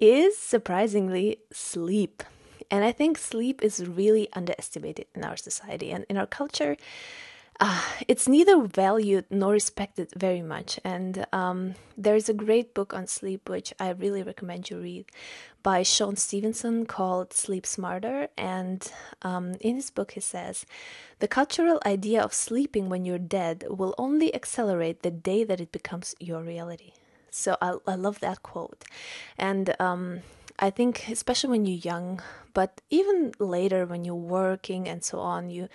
is 0.01 0.37
surprisingly 0.39 1.39
sleep. 1.53 2.23
And 2.71 2.85
I 2.85 2.93
think 2.93 3.17
sleep 3.17 3.63
is 3.63 3.87
really 3.87 4.29
underestimated 4.33 5.07
in 5.15 5.25
our 5.25 5.37
society 5.37 5.91
and 5.91 6.05
in 6.09 6.17
our 6.17 6.27
culture. 6.27 6.77
Uh, 7.61 7.83
it's 8.07 8.29
neither 8.29 8.63
valued 8.63 9.25
nor 9.31 9.53
respected 9.53 10.09
very 10.15 10.43
much. 10.43 10.79
And 10.85 11.27
um, 11.33 11.75
there's 11.97 12.29
a 12.29 12.35
great 12.35 12.73
book 12.73 12.95
on 12.95 13.09
sleep, 13.09 13.49
which 13.49 13.75
I 13.81 13.91
really 13.91 14.23
recommend 14.23 14.71
you 14.71 14.79
read, 14.79 15.07
by 15.65 15.83
Shawn 15.83 16.15
Stevenson 16.15 16.87
called 16.87 17.33
Sleep 17.33 17.67
Smarter. 17.67 18.29
And 18.37 18.91
um, 19.23 19.55
in 19.61 19.75
his 19.75 19.91
book, 19.91 20.13
he 20.13 20.21
says 20.21 20.67
the 21.19 21.27
cultural 21.27 21.81
idea 21.85 22.23
of 22.23 22.33
sleeping 22.33 22.89
when 22.89 23.05
you're 23.05 23.19
dead 23.19 23.65
will 23.69 23.95
only 23.99 24.33
accelerate 24.33 25.03
the 25.03 25.11
day 25.11 25.43
that 25.43 25.61
it 25.61 25.73
becomes 25.73 26.15
your 26.21 26.43
reality. 26.43 26.93
So 27.31 27.57
I, 27.61 27.75
I 27.87 27.95
love 27.95 28.21
that 28.21 28.43
quote. 28.43 28.85
And 29.37 29.75
um, 29.81 30.21
I 30.59 30.71
think, 30.71 31.09
especially 31.09 31.51
when 31.51 31.67
you're 31.67 31.79
young, 31.79 32.21
but 32.53 32.81
even 32.91 33.33
later 33.39 33.87
when 33.87 34.05
you're 34.05 34.15
working 34.17 34.89
and 34.89 35.05
so 35.05 35.21
on, 35.21 35.51
you 35.51 35.69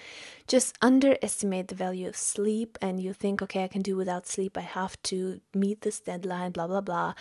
just 0.47 0.77
underestimate 0.81 1.69
the 1.69 1.75
value 1.75 2.07
of 2.07 2.17
sleep 2.17 2.77
and 2.81 2.99
you 2.99 3.13
think, 3.13 3.41
okay, 3.41 3.63
I 3.63 3.69
can 3.69 3.81
do 3.81 3.95
without 3.95 4.27
sleep. 4.27 4.57
I 4.57 4.61
have 4.61 5.01
to 5.03 5.39
meet 5.53 5.81
this 5.81 6.01
deadline, 6.01 6.51
blah, 6.51 6.67
blah, 6.67 6.81
blah. 6.81 7.13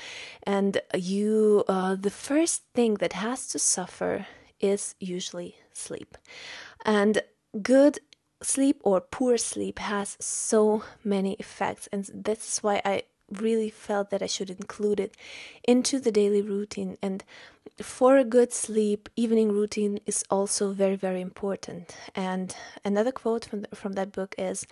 And 0.42 0.80
you, 0.94 1.62
uh, 1.68 1.94
the 1.94 2.10
first 2.10 2.62
thing 2.74 2.94
that 2.94 3.12
has 3.12 3.46
to 3.48 3.58
suffer 3.60 4.26
is 4.58 4.96
usually 4.98 5.56
sleep. 5.72 6.16
And 6.84 7.22
good 7.62 8.00
sleep 8.42 8.80
or 8.82 9.00
poor 9.00 9.36
sleep 9.36 9.78
has 9.78 10.16
so 10.20 10.82
many 11.04 11.34
effects 11.34 11.88
and 11.92 12.10
this 12.12 12.54
is 12.54 12.58
why 12.58 12.82
i 12.84 13.02
really 13.40 13.70
felt 13.70 14.10
that 14.10 14.22
I 14.22 14.26
should 14.26 14.50
include 14.50 15.00
it 15.00 15.16
into 15.64 15.98
the 15.98 16.12
daily 16.12 16.42
routine. 16.42 16.96
And 17.02 17.24
for 17.80 18.16
a 18.16 18.24
good 18.24 18.52
sleep, 18.52 19.08
evening 19.16 19.52
routine 19.52 19.98
is 20.06 20.24
also 20.30 20.72
very, 20.72 20.96
very 20.96 21.20
important. 21.20 21.96
And 22.14 22.54
another 22.84 23.12
quote 23.12 23.44
from, 23.44 23.62
the, 23.62 23.74
from 23.74 23.92
that 23.92 24.12
book 24.12 24.34
is 24.36 24.66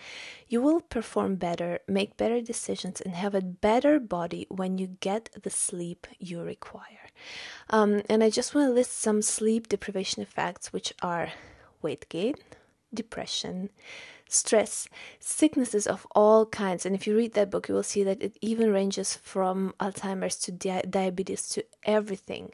You 0.47 0.61
will 0.61 0.81
perform 0.81 1.35
better, 1.35 1.79
make 1.87 2.17
better 2.17 2.41
decisions, 2.41 3.01
and 3.01 3.15
have 3.15 3.33
a 3.33 3.41
better 3.41 3.99
body 3.99 4.45
when 4.49 4.77
you 4.77 4.87
get 4.99 5.29
the 5.41 5.49
sleep 5.49 6.07
you 6.19 6.41
require. 6.41 7.09
Um, 7.69 8.01
and 8.09 8.23
I 8.23 8.29
just 8.29 8.53
want 8.53 8.69
to 8.69 8.73
list 8.73 8.99
some 8.99 9.21
sleep 9.21 9.69
deprivation 9.69 10.21
effects, 10.21 10.71
which 10.71 10.93
are 11.01 11.29
weight 11.81 12.07
gain, 12.09 12.35
depression, 12.93 13.69
stress, 14.31 14.87
sicknesses 15.19 15.85
of 15.85 16.07
all 16.15 16.45
kinds. 16.45 16.85
And 16.85 16.95
if 16.95 17.05
you 17.05 17.15
read 17.15 17.33
that 17.33 17.51
book, 17.51 17.67
you 17.67 17.75
will 17.75 17.83
see 17.83 18.03
that 18.03 18.21
it 18.21 18.37
even 18.41 18.71
ranges 18.71 19.15
from 19.15 19.73
Alzheimer's 19.79 20.37
to 20.37 20.51
di- 20.51 20.83
diabetes 20.89 21.49
to 21.49 21.65
everything, 21.83 22.53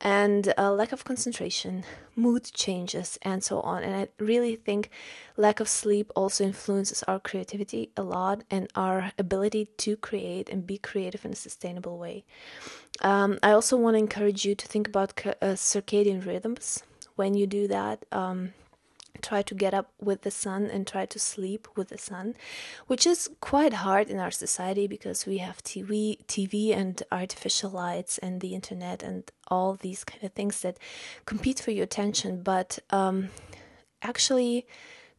and 0.00 0.54
lack 0.56 0.92
of 0.92 1.04
concentration, 1.04 1.84
mood 2.16 2.44
changes, 2.44 3.18
and 3.22 3.44
so 3.44 3.60
on. 3.60 3.82
And 3.82 3.94
I 3.94 4.08
really 4.18 4.56
think 4.56 4.88
lack 5.36 5.60
of 5.60 5.68
sleep 5.68 6.10
also 6.16 6.44
influences 6.44 7.02
our 7.02 7.20
creativity 7.20 7.90
a 7.96 8.02
lot 8.02 8.42
and 8.50 8.68
our 8.74 9.12
ability 9.18 9.66
to 9.78 9.96
create 9.96 10.48
and 10.48 10.66
be 10.66 10.78
creative 10.78 11.24
in 11.26 11.32
a 11.32 11.36
sustainable 11.36 11.98
way. 11.98 12.24
Um, 13.02 13.38
I 13.42 13.52
also 13.52 13.76
want 13.76 13.94
to 13.94 13.98
encourage 13.98 14.44
you 14.46 14.54
to 14.54 14.66
think 14.66 14.88
about 14.88 15.12
uh, 15.26 15.54
circadian 15.54 16.24
rhythms 16.26 16.82
when 17.16 17.34
you 17.34 17.46
do 17.46 17.68
that. 17.68 18.06
Um, 18.10 18.52
try 19.22 19.42
to 19.42 19.54
get 19.54 19.74
up 19.74 19.92
with 20.00 20.22
the 20.22 20.30
sun 20.30 20.66
and 20.66 20.86
try 20.86 21.04
to 21.06 21.18
sleep 21.18 21.68
with 21.76 21.88
the 21.88 21.98
sun 21.98 22.34
which 22.86 23.06
is 23.06 23.28
quite 23.40 23.72
hard 23.72 24.08
in 24.08 24.18
our 24.18 24.30
society 24.30 24.86
because 24.86 25.26
we 25.26 25.38
have 25.38 25.62
TV 25.62 26.18
TV 26.26 26.74
and 26.76 27.02
artificial 27.12 27.70
lights 27.70 28.18
and 28.18 28.40
the 28.40 28.54
internet 28.54 29.02
and 29.02 29.30
all 29.48 29.74
these 29.74 30.04
kind 30.04 30.22
of 30.24 30.32
things 30.32 30.60
that 30.60 30.78
compete 31.26 31.60
for 31.60 31.70
your 31.70 31.84
attention. 31.84 32.42
But 32.42 32.78
um, 32.90 33.30
actually 34.02 34.66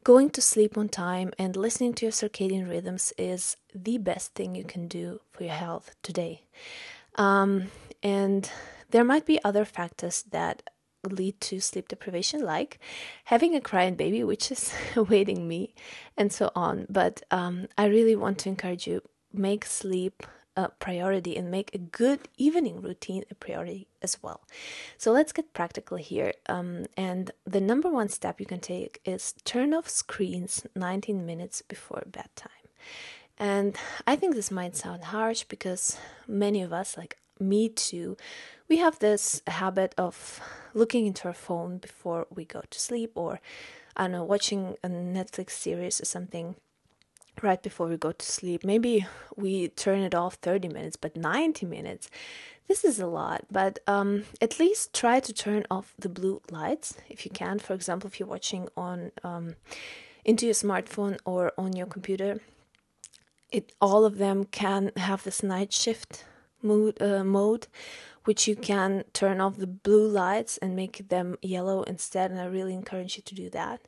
going 0.04 0.30
to 0.32 0.42
sleep 0.42 0.78
on 0.78 0.90
time 0.90 1.32
and 1.38 1.56
listening 1.56 1.94
to 1.94 2.06
your 2.06 2.12
circadian 2.12 2.68
rhythms 2.68 3.14
is 3.18 3.58
the 3.76 3.98
best 3.98 4.34
thing 4.34 4.56
you 4.56 4.64
can 4.64 4.88
do 4.88 5.20
for 5.32 5.44
your 5.44 5.54
health 5.54 5.96
today. 6.02 6.44
Um, 7.16 7.68
and 8.02 8.50
there 8.90 9.04
might 9.04 9.26
be 9.26 9.44
other 9.44 9.66
factors 9.66 10.24
that 10.32 10.71
lead 11.10 11.40
to 11.42 11.60
sleep 11.60 11.88
deprivation, 11.88 12.44
like 12.44 12.80
having 13.26 13.56
a 13.56 13.62
crying 13.62 13.96
baby, 13.96 14.24
which 14.24 14.52
is 14.52 14.74
awaiting 14.96 15.48
me, 15.48 15.74
and 16.18 16.32
so 16.32 16.52
on. 16.56 16.86
But 16.90 17.24
um, 17.32 17.68
I 17.78 17.86
really 17.86 18.16
want 18.16 18.38
to 18.40 18.50
encourage 18.50 18.88
you 18.88 19.02
make 19.34 19.66
sleep 19.66 20.24
a 20.58 20.70
priority 20.70 21.38
and 21.38 21.50
make 21.50 21.74
a 21.74 21.78
good 21.78 22.28
evening 22.38 22.82
routine 22.82 23.24
a 23.32 23.36
priority 23.36 23.88
as 24.02 24.22
well. 24.22 24.42
So 24.98 25.12
let's 25.12 25.32
get 25.32 25.54
practical 25.54 25.98
here. 25.98 26.34
Um, 26.48 26.88
and 26.98 27.32
the 27.46 27.62
number 27.62 27.90
one 27.90 28.10
step 28.10 28.40
you 28.40 28.46
can 28.46 28.60
take 28.60 29.00
is 29.06 29.34
turn 29.46 29.74
off 29.74 29.88
screens 29.88 30.66
19 30.76 31.26
minutes 31.26 31.62
before 31.62 32.04
bedtime. 32.06 32.50
And 33.38 33.78
I 34.06 34.16
think 34.16 34.36
this 34.36 34.52
might 34.52 34.76
sound 34.76 35.06
harsh 35.06 35.44
because 35.46 35.98
many 36.28 36.62
of 36.62 36.74
us, 36.74 36.98
like 36.98 37.18
me 37.42 37.70
too, 37.70 38.18
we 38.68 38.78
have 38.78 39.00
this 39.00 39.42
habit 39.48 39.94
of 39.98 40.39
looking 40.74 41.06
into 41.06 41.28
our 41.28 41.34
phone 41.34 41.78
before 41.78 42.28
we 42.30 42.46
go 42.46 42.62
to 42.70 42.80
sleep 42.80 43.12
or 43.16 43.39
I 43.96 44.04
don't 44.04 44.14
know, 44.14 44.24
watching 44.24 44.78
a 44.84 44.88
Netflix 44.88 45.52
series 45.52 46.00
or 46.00 46.06
something 46.06 46.56
right 47.42 47.62
before 47.62 47.88
we 47.88 47.98
go 47.98 48.12
to 48.12 48.26
sleep. 48.26 48.64
Maybe 48.64 49.06
we 49.36 49.70
turn 49.70 50.00
it 50.00 50.16
off 50.16 50.36
30 50.36 50.70
minutes, 50.70 50.96
but 50.96 51.16
90 51.18 51.66
minutes. 51.66 52.10
This 52.68 52.86
is 52.86 53.00
a 53.00 53.08
lot, 53.08 53.46
but 53.52 53.80
um, 53.88 54.24
at 54.39 54.60
least 54.60 54.94
try 54.94 55.20
to 55.20 55.34
turn 55.34 55.66
off 55.70 55.94
the 56.00 56.08
blue 56.08 56.42
lights 56.50 56.96
if 57.10 57.26
you 57.26 57.32
can. 57.32 57.60
For 57.60 57.74
example, 57.74 58.08
if 58.08 58.20
you're 58.20 58.30
watching 58.30 58.70
on 58.78 59.12
um, 59.24 59.56
into 60.24 60.46
your 60.46 60.56
smartphone 60.56 61.18
or 61.26 61.52
on 61.58 61.74
your 61.74 61.88
computer, 61.88 62.39
it 63.52 63.74
all 63.82 64.06
of 64.06 64.18
them 64.18 64.46
can 64.46 64.92
have 64.96 65.24
this 65.24 65.44
night 65.44 65.74
shift 65.74 66.24
mood 66.64 67.01
uh, 67.01 67.24
mode 67.24 67.68
which 68.26 68.47
you 68.47 68.55
can 68.55 69.03
turn 69.14 69.41
off 69.41 69.57
the 69.57 69.68
blue 69.68 70.07
lights 70.07 70.57
and 70.57 70.76
make 70.76 71.09
them 71.09 71.38
yellow 71.41 71.84
instead 71.84 72.32
and 72.32 72.39
i 72.39 72.45
really 72.45 72.74
encourage 72.74 73.18
you 73.18 73.24
to 73.24 73.36
do 73.36 73.49
that 73.49 73.82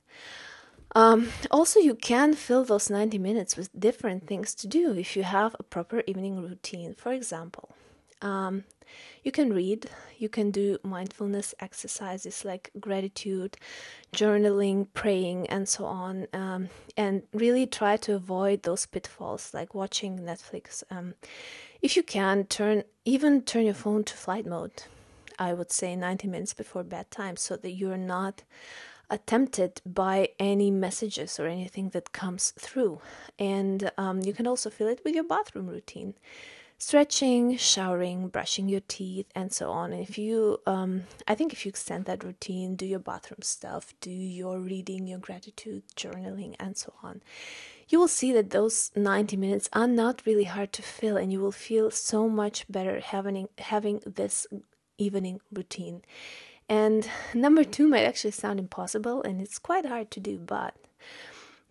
um, 0.96 1.30
also 1.50 1.80
you 1.80 1.96
can 1.96 2.36
fill 2.36 2.64
those 2.64 2.90
90 2.90 3.18
minutes 3.18 3.58
with 3.58 3.70
different 3.80 4.28
things 4.28 4.54
to 4.54 4.68
do 4.68 4.94
if 4.94 5.16
you 5.16 5.24
have 5.24 5.56
a 5.60 5.64
proper 5.64 6.04
evening 6.06 6.42
routine 6.42 6.94
for 6.94 7.12
example 7.12 7.70
um, 8.24 8.64
you 9.24 9.32
can 9.32 9.54
read, 9.54 9.90
you 10.18 10.30
can 10.30 10.50
do 10.50 10.78
mindfulness 10.84 11.54
exercises 11.60 12.46
like 12.46 12.72
gratitude, 12.80 13.58
journaling, 14.16 14.88
praying, 14.94 15.48
and 15.48 15.68
so 15.68 15.86
on, 15.86 16.28
um, 16.34 16.70
and 16.96 17.24
really 17.34 17.68
try 17.68 17.98
to 17.98 18.16
avoid 18.16 18.64
those 18.64 18.86
pitfalls 18.86 19.54
like 19.54 19.74
watching 19.74 20.20
Netflix. 20.20 20.84
Um, 20.90 21.16
if 21.84 21.96
you 21.96 22.02
can, 22.04 22.46
turn 22.46 22.84
even 23.06 23.42
turn 23.44 23.66
your 23.66 23.74
phone 23.76 24.04
to 24.06 24.16
flight 24.16 24.46
mode. 24.48 24.84
I 25.38 25.54
would 25.54 25.72
say 25.72 25.96
90 25.96 26.28
minutes 26.28 26.54
before 26.54 26.84
bedtime 26.84 27.38
so 27.38 27.58
that 27.58 27.72
you're 27.72 27.98
not 27.98 28.44
tempted 29.26 29.82
by 29.86 30.30
any 30.40 30.72
messages 30.72 31.40
or 31.40 31.48
anything 31.48 31.90
that 31.90 32.14
comes 32.14 32.52
through. 32.52 33.02
And 33.38 33.92
um, 33.98 34.22
you 34.22 34.34
can 34.34 34.48
also 34.48 34.70
fill 34.70 34.88
it 34.88 35.02
with 35.04 35.14
your 35.14 35.24
bathroom 35.26 35.68
routine 35.68 36.16
stretching, 36.84 37.56
showering, 37.56 38.28
brushing 38.28 38.68
your 38.68 38.82
teeth, 38.90 39.28
and 39.36 39.54
so 39.54 39.72
on. 39.72 39.94
And 39.94 40.02
if 40.02 40.18
you, 40.18 40.60
um, 40.68 41.04
I 41.28 41.34
think 41.34 41.54
if 41.54 41.66
you 41.66 41.70
extend 41.70 42.06
that 42.06 42.26
routine, 42.26 42.76
do 42.76 42.86
your 42.86 43.00
bathroom 43.00 43.42
stuff, 43.42 43.94
do 44.02 44.12
your 44.12 44.60
reading, 44.60 45.08
your 45.08 45.20
gratitude, 45.20 45.84
journaling, 45.96 46.56
and 46.60 46.76
so 46.76 46.94
on, 47.02 47.22
you 47.94 48.00
will 48.00 48.08
see 48.08 48.34
that 48.34 48.50
those 48.50 48.92
90 48.96 49.38
minutes 49.38 49.70
are 49.72 49.86
not 49.86 50.24
really 50.26 50.46
hard 50.46 50.74
to 50.74 50.82
fill, 50.82 51.16
and 51.16 51.32
you 51.32 51.40
will 51.40 51.52
feel 51.52 51.92
so 51.92 52.28
much 52.28 52.66
better 52.68 53.00
having 53.00 53.48
having 53.60 54.02
this 54.04 54.48
evening 54.98 55.40
routine. 55.54 56.02
And 56.68 57.08
number 57.36 57.64
two 57.64 57.88
might 57.88 58.06
actually 58.06 58.32
sound 58.32 58.60
impossible, 58.60 59.22
and 59.22 59.40
it's 59.40 59.60
quite 59.60 59.86
hard 59.86 60.10
to 60.10 60.20
do, 60.20 60.40
but 60.40 60.74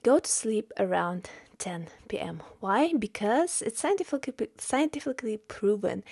go 0.05 0.21
to 0.21 0.31
sleep 0.31 0.71
around 0.79 1.29
10 1.59 1.89
p.m. 2.07 2.41
Why? 2.61 2.93
Because 2.97 3.61
it's 3.61 3.81
scientifically 3.81 4.49
scientifically 4.59 5.39
proven 5.39 6.05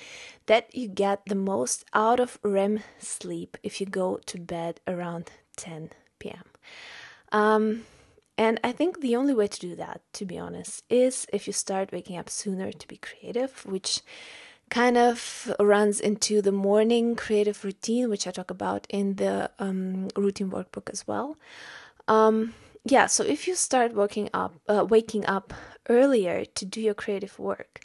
that 0.47 0.75
you 0.75 0.89
get 0.89 1.25
the 1.27 1.37
most 1.37 1.85
out 1.95 2.19
of 2.19 2.41
REM 2.43 2.81
sleep 2.99 3.57
if 3.63 3.81
you 3.81 3.87
go 3.87 4.19
to 4.27 4.41
bed 4.41 4.81
around 4.89 5.31
10 5.57 5.91
p.m. 6.19 6.47
Um, 7.31 7.85
and 8.41 8.59
I 8.65 8.73
think 8.73 9.03
the 9.03 9.17
only 9.17 9.35
way 9.35 9.49
to 9.49 9.61
do 9.61 9.77
that, 9.77 10.01
to 10.15 10.25
be 10.25 10.39
honest, 10.39 10.83
is 10.89 11.27
if 11.31 11.47
you 11.47 11.53
start 11.53 11.93
waking 11.93 12.17
up 12.17 12.31
sooner 12.31 12.73
to 12.73 12.89
be 12.89 12.97
creative, 12.97 13.67
which 13.67 14.01
kind 14.71 14.97
of 14.97 15.53
runs 15.61 16.01
into 16.01 16.41
the 16.41 16.51
morning 16.51 17.17
creative 17.17 17.63
routine, 17.63 18.09
which 18.09 18.27
I 18.27 18.31
talk 18.31 18.51
about 18.51 18.87
in 18.89 19.17
the 19.17 19.51
um, 19.59 20.09
routine 20.17 20.51
workbook 20.51 20.89
as 20.89 21.07
well. 21.07 21.37
Um, 22.09 22.55
yeah, 22.83 23.05
so 23.05 23.23
if 23.25 23.47
you 23.47 23.55
start 23.55 23.93
waking 23.93 24.31
up, 24.33 24.55
uh, 24.67 24.87
waking 24.89 25.27
up 25.27 25.53
earlier 25.91 26.47
to 26.47 26.65
do 26.65 26.81
your 26.81 26.95
creative 26.95 27.39
work, 27.39 27.81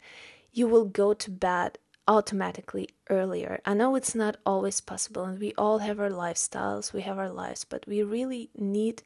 you 0.54 0.66
will 0.66 0.86
go 0.86 1.12
to 1.12 1.30
bed 1.30 1.76
automatically 2.08 2.88
earlier. 3.10 3.60
I 3.66 3.74
know 3.74 3.94
it's 3.94 4.14
not 4.14 4.38
always 4.46 4.80
possible, 4.80 5.24
and 5.24 5.38
we 5.38 5.52
all 5.58 5.78
have 5.78 6.00
our 6.00 6.08
lifestyles, 6.08 6.94
we 6.94 7.02
have 7.02 7.18
our 7.18 7.28
lives, 7.28 7.64
but 7.64 7.86
we 7.86 8.02
really 8.02 8.48
need 8.56 9.02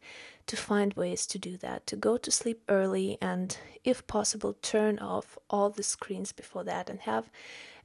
to 0.51 0.57
find 0.57 0.95
ways 0.95 1.29
to 1.29 1.39
do 1.39 1.57
that, 1.57 1.87
to 1.87 1.95
go 1.95 2.17
to 2.17 2.29
sleep 2.29 2.61
early, 2.69 3.17
and 3.23 3.57
if 3.85 4.05
possible, 4.09 4.57
turn 4.63 4.99
off 4.99 5.39
all 5.49 5.71
the 5.71 5.85
screens 5.85 6.33
before 6.33 6.65
that 6.65 6.91
and 6.91 6.99
have 7.03 7.31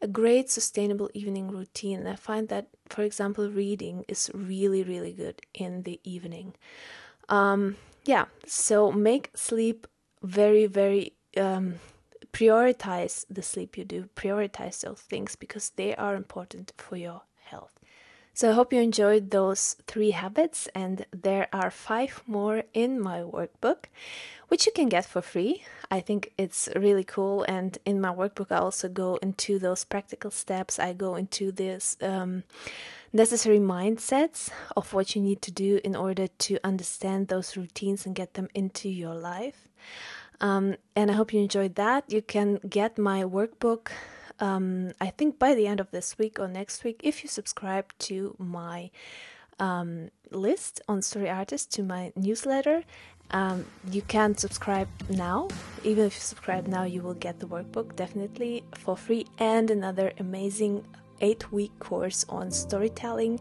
a 0.02 0.08
great 0.08 0.50
sustainable 0.50 1.12
evening 1.14 1.52
routine. 1.52 2.00
And 2.00 2.10
I 2.10 2.16
find 2.16 2.50
that, 2.50 2.70
for 2.90 3.04
example, 3.04 3.52
reading 3.52 4.04
is 4.08 4.32
really, 4.34 4.82
really 4.82 5.14
good 5.14 5.44
in 5.54 5.84
the 5.84 6.00
evening. 6.04 6.56
Um, 7.30 7.76
yeah, 8.04 8.26
so 8.48 8.92
make 8.92 9.30
sleep 9.36 9.86
very, 10.24 10.66
very 10.66 11.14
um, 11.38 11.76
prioritize 12.34 13.26
the 13.30 13.44
sleep 13.44 13.78
you 13.78 13.86
do, 13.86 14.10
prioritize 14.16 14.82
those 14.82 15.02
things 15.02 15.36
because 15.36 15.70
they 15.76 15.96
are 15.96 16.16
important 16.16 16.74
for 16.78 16.96
your. 16.96 17.22
So 18.36 18.50
I 18.50 18.54
hope 18.54 18.74
you 18.74 18.82
enjoyed 18.82 19.32
those 19.32 19.78
three 19.88 20.12
habits, 20.12 20.68
and 20.76 21.06
there 21.12 21.48
are 21.54 21.72
five 21.72 22.22
more 22.28 22.64
in 22.74 23.00
my 23.00 23.20
workbook, 23.22 23.86
which 24.50 24.66
you 24.66 24.74
can 24.74 24.90
get 24.90 25.06
for 25.06 25.22
free. 25.22 25.64
I 25.90 26.02
think 26.02 26.34
it's 26.38 26.68
really 26.76 27.06
cool, 27.06 27.46
and 27.48 27.78
in 27.86 28.02
my 28.02 28.14
workbook, 28.14 28.52
I 28.52 28.58
also 28.58 28.90
go 28.90 29.16
into 29.22 29.58
those 29.58 29.86
practical 29.86 30.32
steps. 30.32 30.80
I 30.80 30.92
go 30.92 31.16
into 31.16 31.54
this. 31.54 31.96
Um, 32.02 32.44
necessary 33.14 33.60
mindsets 33.60 34.50
of 34.76 34.94
what 34.94 35.16
you 35.16 35.22
need 35.22 35.42
to 35.42 35.52
do 35.52 35.80
in 35.86 35.96
order 35.96 36.28
to 36.28 36.60
understand 36.66 37.30
those 37.30 37.56
routines 37.56 38.06
and 38.06 38.14
get 38.14 38.34
them 38.34 38.50
into 38.54 38.90
your 38.90 39.16
life. 39.16 39.70
Um, 40.42 40.76
and 40.98 41.10
I 41.10 41.14
hope 41.14 41.32
you 41.32 41.40
enjoyed 41.40 41.76
that. 41.76 42.12
You 42.12 42.22
can 42.22 42.60
get 42.68 42.98
my 42.98 43.24
workbook, 43.24 43.88
um, 44.40 44.92
I 45.00 45.08
think, 45.08 45.40
by 45.40 45.56
the 45.56 45.68
end 45.68 45.80
of 45.80 45.92
this 45.92 46.18
week 46.18 46.40
or 46.40 46.48
next 46.48 46.84
week 46.84 47.02
if 47.04 47.24
you 47.24 47.30
subscribe 47.30 47.94
to 48.00 48.36
my 48.38 48.92
um, 49.60 50.10
list 50.32 50.82
on 50.88 51.02
Story 51.02 51.30
Artist, 51.30 51.72
to 51.74 51.84
my 51.84 52.12
newsletter. 52.16 52.84
Um, 53.32 53.66
you 53.90 54.02
can 54.04 54.38
subscribe 54.38 54.88
now. 55.10 55.48
Even 55.84 56.06
if 56.06 56.14
you 56.14 56.22
subscribe 56.22 56.68
now, 56.68 56.84
you 56.84 57.02
will 57.02 57.16
get 57.16 57.40
the 57.40 57.48
workbook 57.48 57.96
definitely 57.96 58.64
for 58.76 58.96
free 58.96 59.26
and 59.40 59.72
another 59.72 60.14
amazing 60.20 60.86
eight 61.22 61.52
week 61.52 61.78
course 61.80 62.26
on 62.30 62.52
storytelling, 62.52 63.40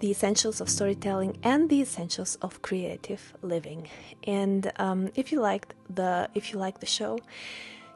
the 0.00 0.10
essentials 0.10 0.60
of 0.60 0.68
storytelling, 0.68 1.38
and 1.42 1.70
the 1.70 1.80
essentials 1.80 2.36
of 2.42 2.62
creative 2.62 3.32
living. 3.42 3.88
And 4.24 4.72
um, 4.76 5.10
if 5.14 5.32
you 5.32 5.40
liked 5.40 5.74
the 5.88 6.28
if 6.34 6.52
you 6.52 6.58
like 6.58 6.80
the 6.80 6.86
show, 6.86 7.18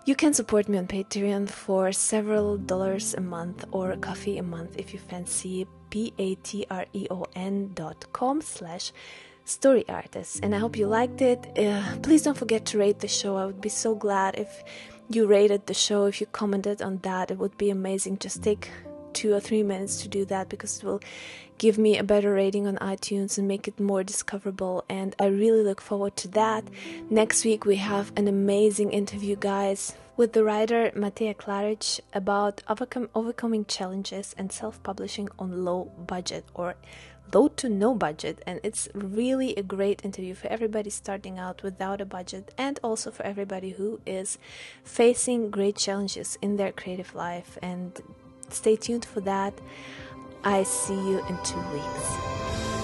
you 0.06 0.14
can 0.14 0.32
support 0.32 0.68
me 0.68 0.78
on 0.78 0.86
Patreon 0.86 1.50
for 1.50 1.90
several 1.90 2.56
dollars 2.56 3.14
a 3.14 3.20
month 3.20 3.64
or 3.72 3.90
a 3.90 3.96
coffee 3.96 4.38
a 4.38 4.42
month 4.42 4.78
if 4.78 4.92
you 4.94 5.00
fancy 5.00 5.66
p-a-t-r-e-o-n 5.90 7.70
dot 7.74 8.12
com 8.12 8.40
slash 8.40 8.92
story 9.44 9.84
artists. 9.88 10.38
And 10.40 10.54
i 10.54 10.58
hope 10.58 10.76
you 10.76 10.86
liked 10.86 11.22
it. 11.22 11.58
Uh, 11.58 11.82
please 12.02 12.22
don't 12.22 12.38
forget 12.38 12.64
to 12.66 12.78
rate 12.78 13.00
the 13.00 13.08
show. 13.08 13.36
I 13.36 13.46
would 13.46 13.60
be 13.60 13.68
so 13.68 13.96
glad 13.96 14.38
if 14.38 14.62
you 15.08 15.26
rated 15.26 15.66
the 15.66 15.74
show 15.74 16.06
if 16.06 16.20
you 16.20 16.26
commented 16.28 16.82
on 16.82 16.98
that. 17.02 17.32
It 17.32 17.38
would 17.38 17.58
be 17.58 17.70
amazing. 17.70 18.18
Just 18.18 18.44
take 18.44 18.70
two 19.16 19.32
or 19.32 19.40
three 19.40 19.62
minutes 19.62 20.02
to 20.02 20.08
do 20.08 20.24
that 20.26 20.48
because 20.50 20.78
it 20.78 20.84
will 20.84 21.00
give 21.58 21.78
me 21.78 21.96
a 21.96 22.04
better 22.04 22.34
rating 22.34 22.66
on 22.66 22.76
iTunes 22.76 23.38
and 23.38 23.48
make 23.48 23.66
it 23.66 23.80
more 23.80 24.04
discoverable. 24.04 24.84
And 24.88 25.16
I 25.18 25.26
really 25.26 25.62
look 25.62 25.80
forward 25.80 26.14
to 26.18 26.28
that. 26.28 26.64
Next 27.08 27.44
week, 27.44 27.64
we 27.64 27.76
have 27.76 28.12
an 28.14 28.28
amazing 28.28 28.92
interview, 28.92 29.34
guys, 29.34 29.94
with 30.18 30.34
the 30.34 30.44
writer 30.44 30.90
Matea 30.94 31.34
Klaric 31.34 32.00
about 32.12 32.62
overcoming 33.14 33.64
challenges 33.64 34.34
and 34.36 34.52
self 34.52 34.82
publishing 34.82 35.28
on 35.38 35.64
low 35.64 35.90
budget 36.06 36.44
or 36.54 36.76
low 37.34 37.48
to 37.48 37.68
no 37.68 37.94
budget 37.94 38.40
and 38.46 38.60
it's 38.62 38.88
really 38.94 39.54
a 39.56 39.62
great 39.62 40.04
interview 40.04 40.32
for 40.32 40.46
everybody 40.46 40.90
starting 40.90 41.38
out 41.38 41.62
without 41.62 42.00
a 42.00 42.04
budget 42.04 42.54
and 42.56 42.78
also 42.84 43.10
for 43.10 43.24
everybody 43.24 43.70
who 43.70 44.00
is 44.06 44.38
facing 44.84 45.50
great 45.50 45.76
challenges 45.76 46.38
in 46.40 46.56
their 46.56 46.70
creative 46.70 47.14
life 47.14 47.58
and 47.60 48.00
Stay 48.50 48.76
tuned 48.76 49.04
for 49.04 49.20
that. 49.20 49.54
I 50.44 50.62
see 50.62 50.94
you 50.94 51.18
in 51.26 51.38
two 51.42 51.60
weeks. 51.72 52.75